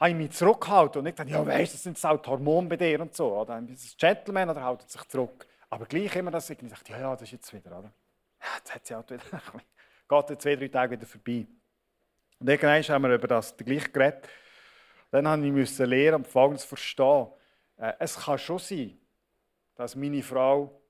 habe 0.00 0.10
ich 0.10 0.16
mich 0.16 0.30
zurückgehalten 0.32 0.98
und 0.98 1.04
nicht 1.04 1.16
gesagt, 1.16 1.30
ja 1.30 1.46
weißt, 1.46 1.74
das 1.74 1.82
sind 1.82 2.02
die 2.02 2.28
Hormone 2.30 2.68
bei 2.68 2.76
dir 2.76 3.00
und 3.00 3.14
so. 3.14 3.34
Oder 3.34 3.54
ein 3.54 3.76
Gentleman 3.96 4.50
oder 4.50 4.66
hält 4.66 4.88
sich 4.90 5.02
zurück. 5.08 5.46
Aber 5.70 5.86
gleich 5.86 6.14
immer 6.16 6.30
das 6.30 6.50
irgendwie 6.50 6.74
sagt, 6.74 6.88
ja, 6.88 6.98
ja, 7.00 7.12
das 7.12 7.22
ist 7.22 7.32
jetzt 7.32 7.52
wieder, 7.52 7.78
oder? 7.78 7.92
Ja, 8.40 8.50
jetzt 8.58 8.74
hat 8.74 8.86
sie 8.86 8.94
auch 8.94 9.04
wieder, 9.08 9.18
geht 10.06 10.30
in 10.30 10.40
zwei, 10.40 10.56
drei 10.56 10.68
Tage 10.68 10.96
wieder 10.96 11.06
vorbei. 11.06 11.46
Und 12.38 12.48
irgendwann 12.48 12.82
haben 12.82 13.02
wir 13.04 13.14
über 13.14 13.28
das 13.28 13.56
gleich 13.56 13.90
geredet. 13.90 14.28
Dann 15.10 15.52
musste 15.52 15.84
ich 15.84 15.88
lernen 15.88 16.16
und 16.16 16.26
Folgendes 16.26 16.64
verstehen. 16.64 17.28
Äh, 17.76 17.94
es 18.00 18.16
kann 18.16 18.38
schon 18.38 18.58
sein, 18.58 18.98
dass 19.74 19.96
meine 19.96 20.22
Frau, 20.22 20.80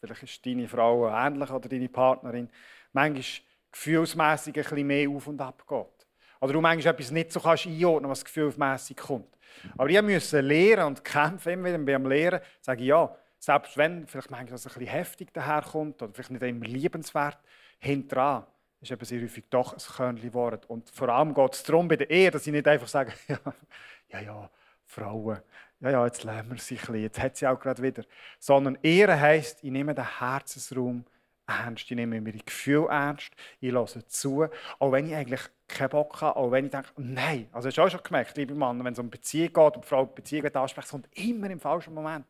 vielleicht 0.00 0.22
ist 0.22 0.46
deine 0.46 0.68
Frau 0.68 1.08
ähnlich 1.08 1.50
oder 1.50 1.68
deine 1.68 1.88
Partnerin, 1.88 2.48
manchmal 2.92 3.24
gefühlsmässig 3.72 4.56
ein 4.56 4.62
bisschen 4.62 4.86
mehr 4.86 5.08
auf 5.08 5.26
und 5.26 5.40
ab 5.40 5.64
geht. 5.66 6.06
Oder 6.40 6.52
du 6.52 6.60
manchmal 6.60 6.94
etwas 6.94 7.10
nicht 7.10 7.32
so 7.32 7.40
kannst 7.40 7.66
einordnen, 7.66 8.10
was 8.10 8.24
gefühlsmässig 8.24 8.96
kommt. 8.96 9.36
Aber 9.76 9.88
ich 9.88 10.00
musste 10.00 10.40
lernen 10.40 10.86
und 10.86 11.04
kämpfen, 11.04 11.52
immer 11.52 11.68
wieder 11.68 11.78
beim 11.78 12.06
Lehren, 12.06 12.40
sage 12.60 12.80
ich 12.80 12.88
ja, 12.88 13.14
selbst 13.38 13.76
wenn 13.76 14.06
vielleicht 14.06 14.30
manchmal 14.30 14.52
das 14.52 14.66
ein 14.66 14.72
bisschen 14.72 14.86
heftig 14.86 15.32
daherkommt 15.32 16.02
oder 16.02 16.12
vielleicht 16.12 16.30
nicht 16.30 16.42
immer 16.42 16.66
liebenswert, 16.66 17.38
hinterher 17.78 18.46
ist 18.80 18.90
eben 18.90 19.04
sehr 19.04 19.22
häufig 19.22 19.44
doch 19.50 19.72
ein 19.72 19.78
Körnchen 19.78 20.30
geworden. 20.30 20.60
Und 20.68 20.88
vor 20.90 21.08
allem 21.08 21.34
geht 21.34 21.54
es 21.54 21.62
darum 21.62 21.88
bei 21.88 21.96
der 21.96 22.10
Ehe, 22.10 22.30
dass 22.30 22.46
ich 22.46 22.52
nicht 22.52 22.66
einfach 22.66 22.88
sage, 22.88 23.12
ja, 24.08 24.20
ja 24.20 24.50
Frauen, 24.86 25.40
ja, 25.80 25.90
ja, 25.90 26.04
jetzt 26.04 26.24
lernen 26.24 26.50
wir 26.50 26.58
sie 26.58 26.74
ein 26.74 26.78
bisschen, 26.78 27.02
jetzt 27.02 27.20
hat 27.20 27.36
sie 27.36 27.46
auch 27.46 27.58
gerade 27.58 27.82
wieder. 27.82 28.04
Sondern 28.38 28.78
Ehre 28.82 29.18
heisst, 29.18 29.64
ich 29.64 29.70
nehme 29.70 29.94
den 29.94 30.18
Herzensraum 30.18 31.04
ernst, 31.46 31.90
ich 31.90 31.96
nehme 31.96 32.20
meine 32.20 32.38
Gefühle 32.38 32.88
ernst, 32.88 33.30
ich 33.60 33.72
lasse 33.72 34.06
zu, 34.06 34.46
auch 34.78 34.92
wenn 34.92 35.06
ich 35.06 35.14
eigentlich 35.14 35.40
keinen 35.68 35.90
Bock 35.90 36.20
habe, 36.20 36.36
auch 36.36 36.50
wenn 36.50 36.66
ich 36.66 36.70
denke, 36.70 36.88
nein, 36.96 37.48
also 37.52 37.68
hast 37.68 37.78
du 37.78 37.82
auch 37.82 37.90
schon 37.90 38.02
gemerkt, 38.02 38.36
liebe 38.36 38.54
Mann, 38.54 38.84
wenn 38.84 38.92
es 38.92 38.98
um 38.98 39.10
Beziehung 39.10 39.52
geht 39.52 39.76
und 39.76 39.86
Frau 39.86 40.04
Beziehung 40.04 40.54
anspricht, 40.54 40.90
kommt 40.90 41.08
immer 41.16 41.48
im 41.50 41.60
falschen 41.60 41.94
Moment. 41.94 42.26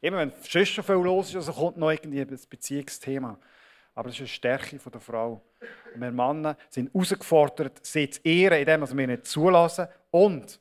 Immer 0.00 0.18
wenn 0.18 0.32
sonst 0.42 0.68
schon 0.68 0.84
viel 0.84 0.96
los 0.96 1.28
ist, 1.28 1.36
also 1.36 1.52
kommt 1.52 1.76
noch 1.76 1.90
irgendwie 1.90 2.20
ein 2.20 2.38
Beziehungsthema. 2.50 3.38
Aber 3.94 4.08
das 4.08 4.16
ist 4.16 4.20
eine 4.20 4.28
Stärke 4.28 4.76
der 4.78 5.00
Frau. 5.00 5.42
Und 5.94 6.00
wir 6.00 6.10
Männer 6.10 6.56
sind 6.70 6.92
herausgefordert, 6.92 7.84
sie 7.84 8.10
zu 8.10 8.20
ehren, 8.24 8.58
indem 8.58 8.98
wir 8.98 9.06
nicht 9.06 9.26
zulassen 9.26 9.86
und 10.10 10.58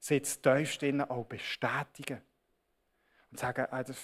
sie 0.00 0.22
zu 0.22 0.40
tiefst 0.40 0.82
auch 1.08 1.24
bestätigen. 1.26 2.20
Und 3.30 3.38
sagen, 3.38 3.66
ah, 3.70 3.84
die, 3.84 3.94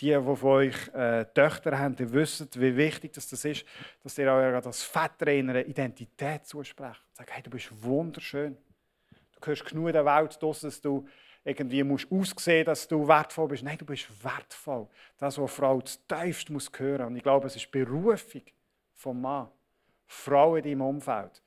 die 0.00 0.12
von 0.12 0.42
euch 0.42 0.88
äh, 0.88 1.24
Töchter 1.32 1.78
haben, 1.78 1.96
die 1.96 2.12
wissen, 2.12 2.48
wie 2.56 2.76
wichtig 2.76 3.12
das 3.14 3.32
ist, 3.32 3.64
dass 4.02 4.18
ihr 4.18 4.30
euch 4.30 4.62
das 4.62 4.82
Vater 4.82 5.28
in 5.28 5.48
einer 5.48 5.64
Identität 5.64 6.46
zusprecht. 6.46 7.00
Sagen, 7.14 7.30
hey, 7.32 7.42
du 7.42 7.50
bist 7.50 7.70
wunderschön. 7.82 8.58
Du 9.32 9.40
gehörst 9.40 9.64
genug 9.64 9.92
der 9.92 10.04
Welt, 10.04 10.38
dass 10.42 10.80
du 10.82 11.08
irgendwie 11.44 11.82
musst 11.82 12.10
aussehen 12.10 12.64
dass 12.64 12.88
du 12.88 13.06
wertvoll 13.06 13.48
bist. 13.48 13.62
Nein, 13.62 13.78
du 13.78 13.84
bist 13.84 14.06
wertvoll. 14.24 14.88
Das, 15.18 15.38
was 15.38 15.52
Frau 15.52 15.80
tiefst 15.80 16.50
muss 16.50 16.70
hören. 16.76 17.06
Und 17.06 17.16
ich 17.16 17.22
glaube, 17.22 17.46
es 17.46 17.56
ist 17.56 17.70
Berufung 17.70 18.42
vom 18.94 19.20
Mann. 19.20 19.48
Frau 20.06 20.56
in 20.56 20.64
deinem 20.64 20.80
Umfeld 20.82 21.43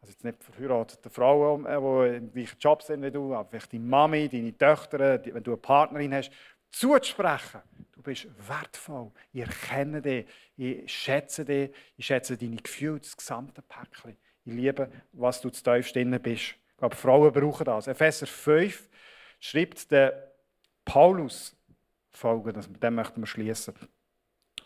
also 0.00 0.12
jetzt 0.12 0.24
nicht 0.24 0.42
verheiratete 0.42 1.10
Frauen, 1.10 1.64
die 1.64 2.16
im 2.16 2.32
gleichen 2.32 2.58
Job 2.58 2.82
sind 2.82 3.02
wie 3.02 3.10
du, 3.10 3.34
aber 3.34 3.48
vielleicht 3.48 3.72
deine 3.72 3.84
Mami, 3.84 4.28
deine 4.28 4.56
Töchter, 4.56 4.98
wenn 5.24 5.42
du 5.42 5.52
eine 5.52 5.56
Partnerin 5.56 6.14
hast, 6.14 6.30
zuzusprechen. 6.70 7.60
Du 7.92 8.02
bist 8.02 8.28
wertvoll. 8.48 9.10
Ich 9.32 9.40
erkenne 9.40 10.00
dich, 10.00 10.26
ich 10.56 10.92
schätze 10.92 11.44
dich, 11.44 11.70
ich 11.96 12.06
schätze 12.06 12.36
deine 12.36 12.56
Gefühle, 12.56 13.00
das 13.00 13.16
gesamte 13.16 13.62
Päckchen. 13.62 14.16
Ich 14.44 14.54
liebe, 14.54 14.90
was 15.12 15.40
du 15.40 15.50
zu 15.50 15.62
tiefst 15.62 15.94
drin 15.94 16.18
bist. 16.22 16.42
Ich 16.42 16.76
glaube, 16.76 16.94
Frauen 16.94 17.32
brauchen 17.32 17.64
das. 17.64 17.88
Epheser 17.88 18.26
5 18.26 18.88
schreibt 19.40 19.90
der 19.90 20.32
Paulus 20.84 21.56
folgendes, 22.10 22.68
mit 22.68 22.82
dem 22.82 22.94
möchten 22.94 23.20
wir 23.20 23.26
schließen. 23.26 23.74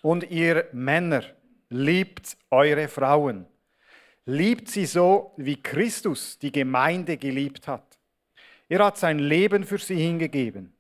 Und 0.03 0.31
ihr 0.31 0.69
Männer, 0.73 1.25
liebt 1.73 2.37
eure 2.51 2.87
Frauen 2.87 3.47
Liebt 4.25 4.69
sie 4.69 4.87
so, 4.87 5.33
wie 5.37 5.61
Christus 5.61 6.39
die 6.39 6.53
Gemeinde 6.53 7.17
geliebt 7.17 7.67
hat. 7.67 7.99
Er 8.69 8.85
hat 8.85 8.97
sein 8.97 9.19
Leben 9.19 9.65
für 9.65 9.79
sie 9.79 9.97
hingegeben. 9.97 10.73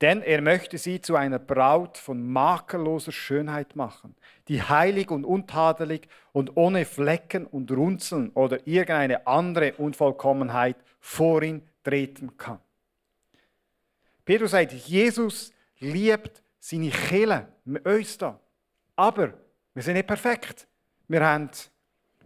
Denn 0.00 0.20
er 0.22 0.42
möchte 0.42 0.76
sie 0.76 1.00
zu 1.00 1.16
einer 1.16 1.38
Braut 1.38 1.96
von 1.96 2.30
makelloser 2.30 3.12
Schönheit 3.12 3.76
machen, 3.76 4.14
die 4.48 4.62
heilig 4.62 5.10
und 5.10 5.24
untadelig 5.24 6.06
und 6.32 6.56
ohne 6.56 6.84
Flecken 6.84 7.46
und 7.46 7.70
Runzeln 7.70 8.30
oder 8.30 8.66
irgendeine 8.66 9.26
andere 9.26 9.72
Unvollkommenheit 9.74 10.76
vor 11.00 11.42
ihn 11.42 11.62
treten 11.82 12.36
kann. 12.36 12.60
Petrus 14.24 14.50
sagt, 14.50 14.72
Jesus 14.72 15.52
liebt 15.78 16.42
seine 16.58 16.90
Kille, 16.90 17.48
uns 17.84 18.18
da. 18.18 18.38
Aber 18.96 19.32
wir 19.72 19.82
sind 19.82 19.94
nicht 19.94 20.06
perfekt. 20.06 20.66
Wir 21.08 21.24
haben 21.24 21.48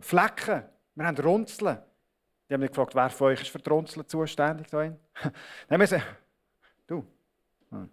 Flecken, 0.01 0.65
wir 0.95 1.07
haben 1.07 1.17
Runzeln. 1.19 1.79
Die 2.49 2.55
haben 2.55 2.61
mich 2.61 2.71
gefragt, 2.71 2.95
wer 2.95 3.11
von 3.11 3.29
euch 3.29 3.43
ist 3.43 3.51
für 3.51 3.59
die 3.59 3.71
Runzeln 3.71 4.07
zuständig? 4.09 4.69
Da 4.71 4.79
Nein, 5.69 5.81
wir 5.81 5.87
sind, 5.87 6.03
du. 6.87 7.07
Ah, 7.71 7.87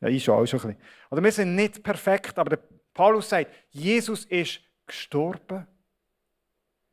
ja, 0.00 0.08
ich 0.08 0.22
schon 0.22 0.36
auch 0.36 0.46
schon 0.46 0.60
ein 0.60 0.66
bisschen. 0.68 0.82
Oder 1.10 1.24
wir 1.24 1.32
sind 1.32 1.54
nicht 1.54 1.82
perfekt, 1.82 2.38
aber 2.38 2.58
Paulus 2.94 3.28
sagt, 3.28 3.50
Jesus 3.70 4.24
ist 4.26 4.60
gestorben, 4.86 5.66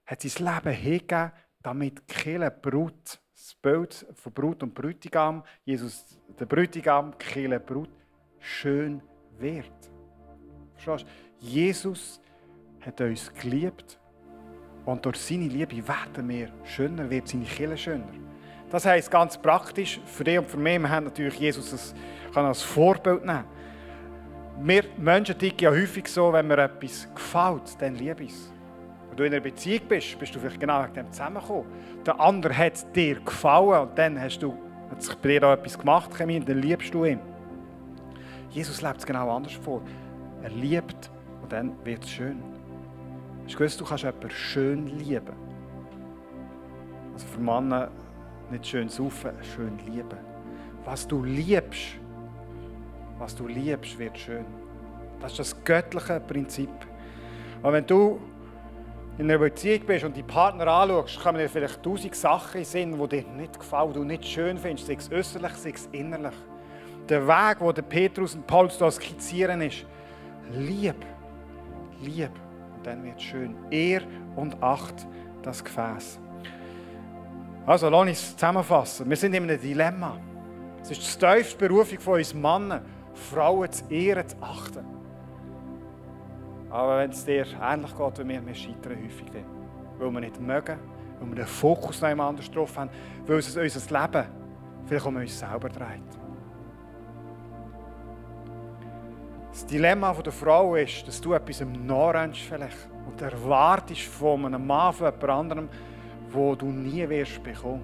hat 0.05 0.21
sein 0.21 0.45
Leben 0.45 0.75
hingegeben, 0.75 1.31
damit 1.61 2.07
Kirche, 2.07 2.51
Brut, 2.51 3.19
das 3.33 3.55
Bild 3.61 4.05
von 4.15 4.33
Brut 4.33 4.63
und 4.63 4.73
Brütigam, 4.73 5.43
Jesus, 5.63 6.17
der 6.39 6.45
Brütigam, 6.45 7.17
Kirche, 7.17 7.59
Brut, 7.59 7.89
schön 8.39 9.01
wird. 9.37 9.71
Verstehst 10.75 11.05
du? 11.39 11.45
Jesus 11.45 12.21
hat 12.81 12.99
uns 12.99 13.33
geliebt 13.33 13.99
Und 14.85 15.05
durch 15.05 15.17
seine 15.17 15.45
Liebe 15.45 15.87
werden 15.87 16.27
wir 16.27 16.49
schöner, 16.63 17.09
wird 17.09 17.27
seine 17.27 17.45
Kirche 17.45 17.77
schöner. 17.77 18.07
Das 18.69 18.85
heisst 18.85 19.11
ganz 19.11 19.37
praktisch, 19.37 19.99
für 20.05 20.23
dich 20.23 20.39
und 20.39 20.49
für 20.49 20.57
mich, 20.57 20.79
wir 20.79 20.89
haben 20.89 21.05
natürlich 21.05 21.39
Jesus 21.39 21.71
als, 21.71 21.93
kann 22.33 22.45
als 22.45 22.61
Vorbild 22.61 23.23
nehmen. 23.25 23.45
Wir 24.61 24.83
Menschen 24.97 25.37
ticken 25.37 25.59
ja 25.65 25.71
häufig 25.71 26.07
so, 26.07 26.33
wenn 26.33 26.47
mir 26.47 26.57
etwas 26.57 27.07
gefällt, 27.13 27.79
dann 27.79 27.95
liebe 27.95 28.23
ich 28.23 28.31
es. 28.31 28.51
Wenn 29.09 29.17
du 29.17 29.23
in 29.25 29.33
einer 29.33 29.41
Beziehung 29.41 29.81
bist, 29.87 30.17
bist 30.17 30.33
du 30.33 30.39
vielleicht 30.39 30.59
genau 30.59 30.83
wegen 30.83 30.93
dem 30.95 31.11
zusammengekommen. 31.11 31.65
Der 32.05 32.19
andere 32.19 32.57
hat 32.57 32.95
dir 32.95 33.19
gefallen 33.19 33.87
und 33.87 33.97
dann 33.97 34.19
hast 34.19 34.39
du, 34.39 34.55
hat 34.89 35.01
sich 35.01 35.15
bei 35.15 35.29
dir 35.29 35.47
auch 35.47 35.53
etwas 35.53 35.77
gemacht, 35.77 36.09
und 36.19 36.49
dann 36.49 36.61
liebst 36.61 36.93
du 36.93 37.05
ihn. 37.05 37.19
Jesus 38.49 38.81
lebt 38.81 38.97
es 38.97 39.05
genau 39.05 39.35
anders 39.35 39.53
vor. 39.53 39.81
Er 40.41 40.49
liebt 40.49 41.11
und 41.41 41.51
dann 41.51 41.73
wird 41.83 42.03
es 42.03 42.09
schön. 42.09 42.52
Hast 43.43 43.53
du 43.53 43.57
gewusst, 43.57 43.81
du 43.81 43.85
kannst 43.85 44.03
jemanden 44.03 44.29
schön 44.29 44.87
lieben? 44.99 45.35
Also 47.13 47.27
für 47.27 47.39
Männer 47.39 47.91
nicht 48.49 48.65
schön 48.65 48.87
saufen, 48.87 49.31
schön 49.55 49.77
lieben. 49.85 50.17
Was 50.85 51.07
du 51.07 51.23
liebst, 51.23 51.97
was 53.19 53.35
du 53.35 53.47
liebst, 53.47 53.97
wird 53.99 54.17
schön. 54.17 54.45
Das 55.19 55.31
ist 55.33 55.39
das 55.39 55.63
göttliche 55.63 56.19
Prinzip. 56.19 56.69
Und 57.61 57.73
wenn 57.73 57.85
du 57.85 58.19
in 59.17 59.29
einer 59.29 59.37
Beziehung 59.37 59.85
bist 59.85 60.03
und 60.03 60.15
die 60.15 60.23
Partner 60.23 60.67
anschaust, 60.67 61.21
kommen 61.21 61.37
dir 61.37 61.49
vielleicht 61.49 61.83
tausend 61.83 62.15
Sachen 62.15 62.61
in 62.61 62.97
die 62.97 63.07
dir 63.07 63.27
nicht 63.29 63.59
gefallen, 63.59 63.93
die 63.93 63.99
du 63.99 64.05
nicht 64.05 64.25
schön 64.25 64.57
findest, 64.57 64.87
sei 64.87 64.95
es 64.95 65.11
äußerlich, 65.11 65.53
sei 65.53 65.69
es 65.69 65.87
innerlich. 65.91 66.35
Der 67.07 67.27
Weg, 67.27 67.75
den 67.75 67.85
Petrus 67.85 68.35
und 68.35 68.47
Paulus 68.47 68.77
da 68.77 68.89
skizzieren, 68.89 69.61
ist 69.61 69.85
Lieb. 70.51 70.95
Lieb. 72.01 72.31
Dann 72.83 73.03
wird 73.03 73.17
es 73.17 73.23
schön. 73.23 73.55
Ehr 73.71 74.01
und 74.35 74.61
Acht 74.61 75.07
das 75.41 75.63
Gefäß. 75.63 76.19
Also, 77.65 77.89
lass 77.89 78.07
uns 78.07 78.33
zusammenfassen. 78.33 79.09
Wir 79.09 79.17
sind 79.17 79.33
in 79.33 79.43
einem 79.43 79.59
Dilemma. 79.59 80.17
Es 80.81 80.91
ist 80.91 81.21
die 81.21 81.25
tiefste 81.25 81.57
Berufung 81.57 81.99
von 81.99 82.15
uns 82.15 82.33
Männern, 82.33 82.81
Frauen 83.13 83.71
zu 83.71 83.85
ehren, 83.89 84.27
zu 84.27 84.35
achten. 84.41 84.85
Aber 86.69 86.97
wenn 86.97 87.11
es 87.11 87.23
dir 87.23 87.45
ähnlich 87.61 87.95
geht 87.95 88.19
wie 88.19 88.23
mir, 88.23 88.45
wir 88.45 88.55
scheitern 88.55 88.97
häufig 89.03 89.29
dann. 89.31 89.45
Weil 89.99 90.11
wir 90.11 90.19
nicht 90.19 90.41
mögen, 90.41 90.79
weil 91.19 91.29
wir 91.29 91.35
den 91.35 91.45
Fokus 91.45 92.01
noch 92.01 92.09
anders 92.09 92.49
drauf 92.51 92.75
haben, 92.75 92.89
weil 93.25 93.37
es 93.37 93.55
unser 93.55 94.01
Leben 94.01 94.25
vielleicht 94.85 95.05
um 95.05 95.15
uns 95.15 95.39
selber 95.39 95.69
dreht. 95.69 96.22
Das 99.63 99.71
Dilemma 99.71 100.11
der 100.11 100.33
Frau 100.33 100.75
ist, 100.75 101.07
dass 101.07 101.21
du 101.21 101.31
etwas 101.31 101.61
im 101.61 101.85
nachrennst 101.85 102.41
vielleicht 102.41 102.89
und 103.07 103.21
erwartest 103.21 104.01
von 104.01 104.45
einem 104.45 104.67
Mann, 104.67 104.91
von 104.91 105.05
jemand 105.05 105.29
anderem, 105.29 105.69
wo 106.31 106.53
du 106.53 106.65
nie 106.65 107.07
wirst 107.07 107.41
bekommen. 107.41 107.81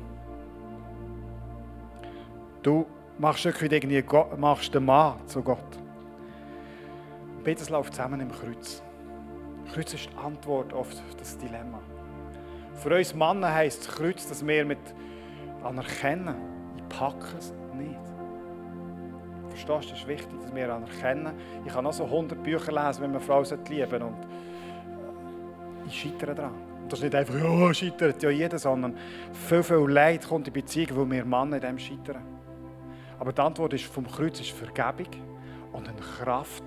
Du 2.61 2.85
machst 3.17 3.45
irgendwie 3.45 4.03
machst 4.35 4.75
den 4.75 4.83
Mann 4.83 5.25
zu 5.25 5.41
Gott. 5.41 5.79
Beides 7.45 7.69
läuft 7.69 7.95
zusammen 7.95 8.19
im 8.19 8.31
Kreuz. 8.33 8.83
Kreuz 9.73 9.93
ist 9.93 10.09
die 10.11 10.17
Antwort 10.17 10.73
auf 10.73 10.89
das 11.17 11.37
Dilemma. 11.37 11.79
Für 12.73 12.93
uns 12.93 13.15
Männer 13.15 13.53
heisst 13.53 13.87
das 13.87 13.95
Kreuz, 13.95 14.27
dass 14.27 14.45
wir 14.45 14.65
mit 14.65 14.79
anerkennen, 15.63 16.35
ich 16.75 16.97
packe 16.97 17.37
es 17.37 17.53
nicht. 17.73 18.08
Verstehst 19.65 20.01
ist 20.01 20.07
wichtig, 20.07 20.39
dass 20.41 20.55
wir 20.55 20.73
anerkennen. 20.73 21.33
Ich 21.65 21.73
kann 21.73 21.85
auch 21.85 21.93
so 21.93 22.05
100 22.05 22.41
Bücher 22.41 22.71
lesen, 22.71 23.03
wenn 23.03 23.11
man 23.11 23.21
Frau 23.21 23.41
lieben 23.41 24.01
und 24.01 24.17
ich 25.87 26.01
scheitere 26.01 26.35
daran. 26.35 26.53
Das 26.87 26.99
ist 26.99 27.03
nicht 27.03 27.15
einfach, 27.15 27.35
ja, 27.35 27.73
scheitert 27.73 28.23
ja 28.23 28.29
jeder, 28.29 28.57
sondern 28.57 28.95
viel, 29.47 29.61
viel 29.61 29.77
Leid 29.89 30.27
kommt 30.27 30.47
in 30.47 30.53
Beziehung, 30.53 30.87
weil 30.91 31.11
wir 31.11 31.25
Männer 31.25 31.57
in 31.57 31.61
dem 31.61 31.79
scheitern. 31.79 32.23
Aber 33.19 33.33
die 33.33 33.41
Antwort 33.41 33.73
ist 33.73 33.85
vom 33.85 34.07
Kreuz 34.07 34.39
ist 34.39 34.51
Vergebung 34.51 35.07
und 35.73 35.87
eine 35.87 35.99
Kraft. 35.99 36.63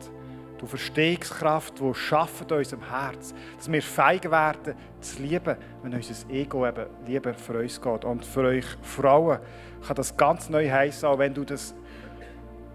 Du 0.59 0.67
Verstehungskraft, 0.67 1.81
die 1.81 1.95
schafft 1.95 2.51
in 2.53 2.59
unserem 2.59 2.89
Herz, 2.89 3.35
dass 3.57 3.73
wir 3.73 3.83
feig 3.83 4.31
werden 4.31 4.75
zu 5.01 5.23
lieben, 5.23 5.57
wenn 5.83 5.95
unser 5.95 6.31
Ego 6.31 6.67
eben 6.67 6.87
lieber 7.05 7.35
für 7.35 7.59
uns 7.59 7.81
geht. 7.81 8.05
Und 8.05 8.25
für 8.25 8.43
euch 8.43 8.67
Frauen 8.83 9.39
kann 9.85 9.97
das 9.97 10.17
ganz 10.17 10.49
neu 10.51 10.71
heißen, 10.71 11.09
auch 11.09 11.19
wenn 11.19 11.35
du 11.35 11.45
das 11.45 11.75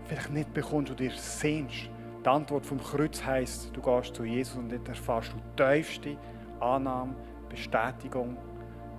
vielleicht 0.08 0.32
nicht 0.32 0.54
bekommst 0.54 0.92
und 0.92 1.00
dir 1.00 1.12
sehnst. 1.12 1.90
Die 2.24 2.30
Antwort 2.30 2.66
vom 2.66 2.82
Kreuz 2.82 3.24
heisst, 3.24 3.76
du 3.76 3.82
gehst 3.82 4.16
zu 4.16 4.24
Jesus 4.24 4.58
und 4.58 4.72
dort 4.72 4.88
erfährst 4.88 5.34
du 5.34 5.64
tiefste 5.64 6.18
Annahme, 6.60 7.16
Bestätigung. 7.50 8.38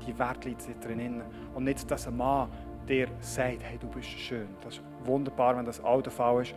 Die 0.07 0.19
Wert 0.19 0.45
liegt 0.45 0.63
drin. 0.85 1.23
Und 1.55 1.65
nicht, 1.65 1.91
dass 1.91 2.07
ein 2.07 2.17
Mann 2.17 2.49
dir 2.89 3.09
sagt, 3.21 3.63
hey, 3.63 3.79
du 3.79 3.89
bist 3.89 4.09
schön. 4.09 4.49
Das 4.65 4.75
ist 4.75 4.83
wunderbar, 5.05 5.57
wenn 5.57 5.65
das 5.65 5.83
auch 5.83 6.01
der 6.01 6.13
Fall 6.13 6.43
ist. 6.43 6.55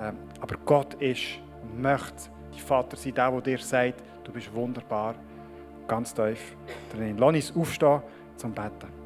Ähm, 0.00 0.16
aber 0.40 0.56
Gott 0.64 0.94
ist 0.94 1.40
und 1.62 1.82
möchte 1.82 2.30
die 2.54 2.60
Vater 2.60 2.96
sein, 2.96 3.14
der, 3.14 3.30
der 3.30 3.40
dir 3.40 3.58
sagt, 3.58 4.02
du 4.24 4.32
bist 4.32 4.52
wunderbar, 4.54 5.14
ganz 5.86 6.14
tief 6.14 6.56
drin. 6.94 7.18
Lass 7.18 7.34
uns 7.34 7.56
aufstehen 7.56 8.02
zum 8.36 8.52
Betten. 8.52 8.97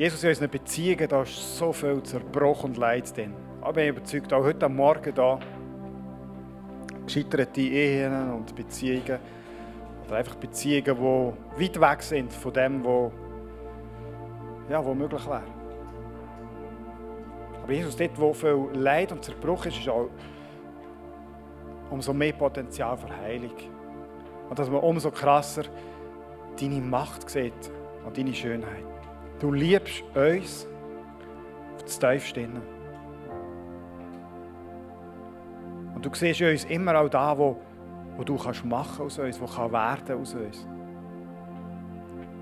Jesus, 0.00 0.22
in 0.22 0.30
unseren 0.30 0.48
Beziehungen, 0.48 1.08
da 1.08 1.20
ist 1.20 1.58
so 1.58 1.74
viel 1.74 2.02
Zerbruch 2.02 2.64
und 2.64 2.78
Leid 2.78 3.14
drin. 3.14 3.34
Aber 3.60 3.82
ich 3.82 3.88
bin 3.88 3.96
überzeugt, 3.96 4.32
auch 4.32 4.42
heute 4.42 4.66
Morgen 4.66 5.14
da, 5.14 5.38
gescheiterte 7.04 7.60
Ehen 7.60 8.32
und 8.32 8.56
Beziehungen, 8.56 9.18
oder 10.06 10.16
einfach 10.16 10.36
Beziehungen, 10.36 11.34
die 11.54 11.62
weit 11.62 11.78
weg 11.78 12.02
sind 12.02 12.32
von 12.32 12.50
dem, 12.50 12.82
was 12.82 13.12
ja, 14.70 14.82
wo 14.82 14.94
möglich 14.94 15.26
wäre. 15.26 15.42
Aber 17.62 17.70
Jesus, 17.70 17.94
dort, 17.94 18.18
wo 18.18 18.32
viel 18.32 18.70
Leid 18.72 19.12
und 19.12 19.22
Zerbruch 19.22 19.66
ist, 19.66 19.80
ist 19.80 19.88
auch 19.90 20.08
umso 21.90 22.14
mehr 22.14 22.32
Potenzial 22.32 22.96
für 22.96 23.14
Heilung. 23.18 23.52
Und 24.48 24.58
dass 24.58 24.70
man 24.70 24.80
umso 24.80 25.10
krasser 25.10 25.64
deine 26.58 26.80
Macht 26.80 27.28
sieht 27.28 27.70
und 28.06 28.16
deine 28.16 28.32
Schönheit. 28.32 28.99
Du 29.40 29.52
liebst 29.52 30.02
uns 30.14 30.66
auf 31.74 31.82
das 31.84 31.98
Tiefste. 31.98 32.46
Und 35.94 36.04
du 36.04 36.10
siehst 36.14 36.42
uns 36.42 36.64
immer 36.64 36.98
auch 37.00 37.08
da, 37.08 37.36
wo, 37.36 37.56
wo 38.18 38.22
du 38.22 38.36
kannst 38.36 38.64
machen 38.66 39.06
aus 39.06 39.18
uns, 39.18 39.40
wo 39.40 39.46
kann 39.46 39.72
werden 39.72 40.20
aus 40.20 40.34
uns. 40.34 40.66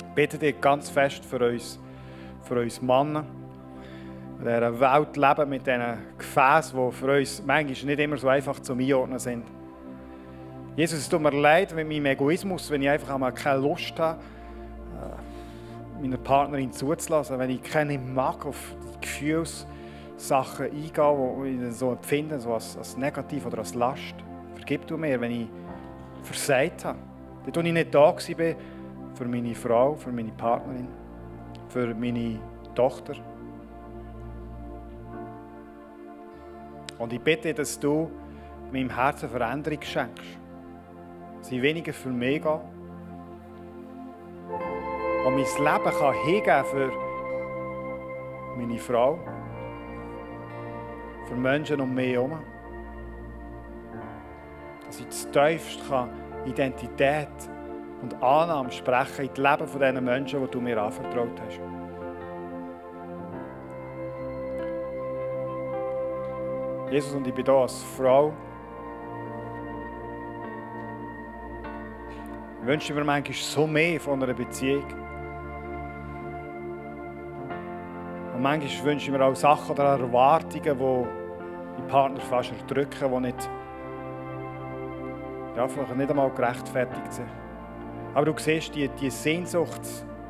Ich 0.01 0.15
bitte 0.15 0.39
dich 0.39 0.61
ganz 0.61 0.91
fest 0.91 1.25
für 1.25 1.49
uns, 1.49 1.79
für 2.43 2.61
uns 2.61 2.83
Männer. 2.83 3.25
In 4.41 4.45
dieser 4.45 4.81
Welt 4.81 5.17
leben 5.17 5.51
mit 5.51 5.67
diesen 5.67 5.99
Gefäßen, 6.19 6.79
die 6.79 6.93
für 6.93 7.17
uns 7.17 7.43
manchmal 7.47 7.87
nicht 7.87 8.01
immer 8.01 8.17
so 8.17 8.29
einfach 8.29 8.59
zu 8.59 8.73
einordnen 8.73 9.21
sind. 9.21 9.45
Jesus, 10.75 10.99
es 10.99 11.09
tut 11.09 11.21
mir 11.21 11.31
leid 11.31 11.75
mit 11.75 11.89
meinem 11.89 12.07
Egoismus, 12.07 12.71
wenn 12.71 12.83
ich 12.83 12.89
einfach 12.89 13.15
einmal 13.15 13.33
keine 13.33 13.61
Lust 13.61 13.99
habe, 13.99 14.21
meiner 16.01 16.17
Partnerin 16.17 16.73
zuzulassen, 16.73 17.39
wenn 17.39 17.51
ich 17.51 17.63
keine 17.63 17.99
mag 17.99 18.47
auf 18.47 18.75
die 18.95 19.01
Gefühlssachen 19.01 20.67
eingehen, 20.67 21.61
die 21.61 21.69
ich 21.69 21.75
so 21.75 21.93
empfinde, 21.93 22.39
so 22.39 22.55
als, 22.55 22.77
als 22.77 22.97
negativ 22.97 23.47
oder 23.47 23.59
als 23.59 23.75
Last. 23.75 24.15
Vergib 24.55 24.87
du 24.87 24.97
mir, 24.97 25.21
wenn 25.21 25.31
ich 25.31 25.49
versagt 26.23 26.85
habe. 26.85 26.99
Dort, 27.45 27.57
wo 27.57 27.61
ich 27.61 27.73
nicht 27.73 27.95
da 27.95 28.01
war 28.01 28.19
für 28.19 29.25
meine 29.25 29.55
Frau, 29.55 29.95
für 29.95 30.13
meine 30.13 30.33
Partnerin 30.33 30.89
für 31.69 31.95
meine 31.95 32.39
Tochter. 32.75 33.15
Und 36.99 37.13
ich 37.13 37.21
bitte, 37.21 37.55
dass 37.55 37.79
du 37.79 38.11
meinem 38.73 38.91
Herzen 38.91 39.29
Veränderung 39.29 39.81
schenkst. 39.83 40.25
Sie 41.43 41.63
weniger 41.63 41.93
für 41.93 42.09
mich 42.09 42.43
gehen. 42.43 42.61
Und 45.29 45.35
mein 45.35 45.45
Leben 45.45 45.99
kann 45.99 46.15
hingeben 46.25 46.65
für 46.65 46.91
meine 48.57 48.79
Frau, 48.79 49.19
für 51.27 51.35
Menschen 51.35 51.83
um 51.83 51.95
mich 51.95 52.15
herum. 52.15 52.39
Dass 54.87 55.01
ich 55.01 55.07
das 55.07 55.31
tiefste 55.31 56.09
Identität 56.47 57.29
und 58.01 58.15
Annahme 58.23 58.73
sprechen 58.73 59.27
in 59.27 59.29
das 59.29 59.37
Leben 59.37 59.69
von 59.69 59.81
diesen 59.81 60.03
Menschen, 60.03 60.41
die 60.41 60.51
du 60.51 60.63
mir 60.63 60.83
anvertraut 60.83 61.39
hast. 61.47 61.61
Jesus, 66.91 67.13
und 67.13 67.27
ich 67.27 67.35
bin 67.35 67.45
hier 67.45 67.55
als 67.55 67.83
Frau. 67.99 68.33
Ich 72.63 72.67
wünsche 72.67 72.95
mir 72.95 73.05
manchmal 73.05 73.35
so 73.35 73.67
mehr 73.67 74.01
von 74.01 74.23
einer 74.23 74.33
Beziehung. 74.33 74.87
Und 78.39 78.45
manchmal 78.45 78.85
wünsche 78.85 79.11
ich 79.11 79.19
mir 79.19 79.25
auch 79.25 79.35
Sachen 79.35 79.73
oder 79.73 79.99
Erwartungen, 79.99 80.63
die 80.63 81.77
die 81.77 81.91
Partner 81.91 82.21
fast 82.21 82.53
erdrücken, 82.53 83.11
die 83.13 83.21
nicht, 83.21 83.51
ja, 85.57 85.67
vielleicht 85.67 85.97
nicht 85.97 86.09
einmal 86.09 86.31
gerechtfertigt 86.31 87.13
sind. 87.13 87.27
Aber 88.15 88.27
du 88.27 88.35
siehst 88.37 88.77
die, 88.77 88.87
die 88.91 89.11
Sehnsucht, 89.11 89.81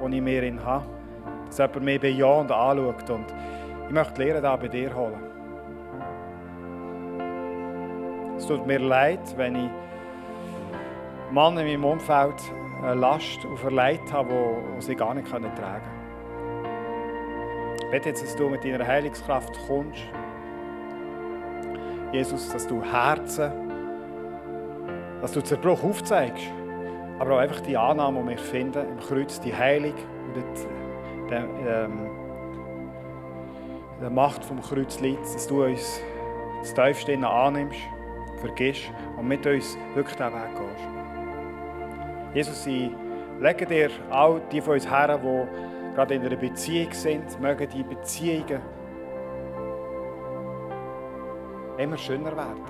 die 0.01 0.17
ich 0.17 0.23
mir 0.23 0.43
in 0.43 0.65
habe, 0.65 0.87
dass 1.49 1.59
jemand 1.59 1.83
mich 1.83 2.01
bejahend 2.01 2.51
anschaut. 2.51 3.11
Und 3.11 3.27
ich 3.89 3.93
möchte 3.93 4.25
lernen, 4.25 4.43
da 4.43 4.57
bei 4.57 4.69
dir 4.69 4.95
holen. 4.95 5.23
Es 8.39 8.47
tut 8.47 8.67
mir 8.67 8.79
leid, 8.79 9.37
wenn 9.37 9.55
ich 9.55 9.71
Mann 11.31 11.59
in 11.59 11.67
meinem 11.67 11.85
Umfeld 11.85 12.41
eine 12.83 12.95
Last 12.95 13.45
auferlegt 13.45 14.11
habe, 14.11 14.33
die 14.79 14.81
sie 14.83 14.95
gar 14.97 15.13
nicht 15.13 15.29
tragen 15.29 15.53
können. 15.55 15.97
Ich 17.89 17.93
bete 17.93 18.11
jetzt, 18.11 18.22
dass 18.22 18.36
du 18.36 18.51
mit 18.51 18.62
deiner 18.62 18.86
Heilungskraft 18.86 19.59
kommst. 19.66 20.03
Jesus, 22.12 22.53
dass 22.53 22.66
du 22.66 22.82
Herzen, 22.82 23.51
dass 25.22 25.32
du 25.32 25.41
Zerbruch 25.41 25.82
aufzeigst, 25.82 26.53
aber 27.18 27.36
auch 27.36 27.39
einfach 27.39 27.61
die 27.61 27.78
Annahme, 27.78 28.20
die 28.20 28.28
wir 28.28 28.39
finden 28.39 28.86
im 28.91 29.01
Kreuz, 29.01 29.41
die 29.41 29.55
Heilung 29.55 29.95
und 29.95 30.36
die, 31.30 31.34
ähm, 31.34 32.11
die 34.03 34.11
Macht 34.11 34.45
vom 34.45 34.61
Kreuz 34.61 35.01
liegt, 35.01 35.22
dass 35.22 35.47
du 35.47 35.64
uns 35.64 36.03
das 36.61 36.74
Tiefste 36.74 37.16
annimmst, 37.26 37.80
vergisst 38.43 38.93
und 39.16 39.28
mit 39.28 39.47
uns 39.47 39.78
wirklich 39.95 40.14
diesen 40.14 40.34
Weg 40.34 40.55
gehst. 40.55 40.89
Jesus, 42.34 42.66
ich 42.66 42.91
lege 43.41 43.64
dir 43.64 43.89
all 44.11 44.43
die 44.53 44.61
von 44.61 44.74
uns 44.74 44.91
her, 44.91 45.16
die 45.16 45.78
gerade 45.99 46.14
in 46.14 46.24
einer 46.24 46.36
Beziehung 46.36 46.92
sind, 46.92 47.40
mögen 47.40 47.68
die 47.70 47.82
Beziehungen 47.82 48.61
immer 51.76 51.96
schöner 51.96 52.36
werden. 52.36 52.62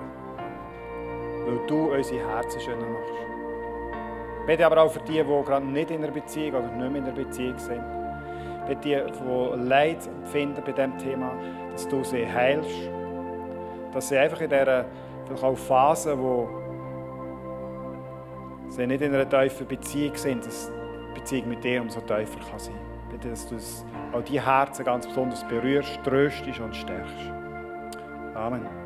Weil 1.45 1.67
du 1.67 1.93
unsere 1.93 2.27
Herzen 2.27 2.59
schöner 2.59 2.87
machst. 2.87 3.13
Ich 4.39 4.45
bete 4.47 4.65
aber 4.65 4.81
auch 4.81 4.91
für 4.91 5.01
die, 5.01 5.23
die 5.23 5.23
gerade 5.23 5.63
nicht 5.63 5.91
in 5.91 6.03
einer 6.03 6.11
Beziehung 6.11 6.55
oder 6.55 6.71
nicht 6.75 6.91
mehr 6.91 7.01
in 7.01 7.03
einer 7.03 7.11
Beziehung 7.11 7.59
sind. 7.59 7.83
Bete 8.65 8.81
die, 8.81 8.95
die 8.95 9.67
Leid 9.67 10.07
empfinden 10.07 10.63
bei 10.65 10.71
diesem 10.71 10.97
Thema, 10.97 11.31
dass 11.71 11.87
du 11.87 12.03
sie 12.03 12.25
heilst. 12.25 12.89
Dass 13.93 14.09
sie 14.09 14.17
einfach 14.17 14.41
in 14.41 14.49
dieser 14.49 14.85
vielleicht 15.25 15.43
auch 15.43 15.55
Phase, 15.55 16.17
wo 16.17 16.49
sie 18.69 18.87
nicht 18.87 19.03
in 19.03 19.13
einer 19.13 19.29
tiefen 19.29 19.67
Beziehung 19.67 20.15
sind, 20.15 20.47
dass 20.47 20.71
die 21.09 21.19
Beziehung 21.19 21.49
mit 21.49 21.63
dir 21.63 21.79
umso 21.79 21.99
tiefer 21.99 22.39
kann 22.49 22.57
sein 22.57 22.73
kann. 22.73 22.88
Dass 23.21 23.47
du 23.47 23.57
auch 24.13 24.23
die 24.23 24.39
Herzen 24.39 24.85
ganz 24.85 25.05
besonders 25.05 25.45
berührst, 25.47 25.99
tröstest 26.03 26.59
und 26.59 26.75
stärkst. 26.75 27.31
Amen. 28.33 28.78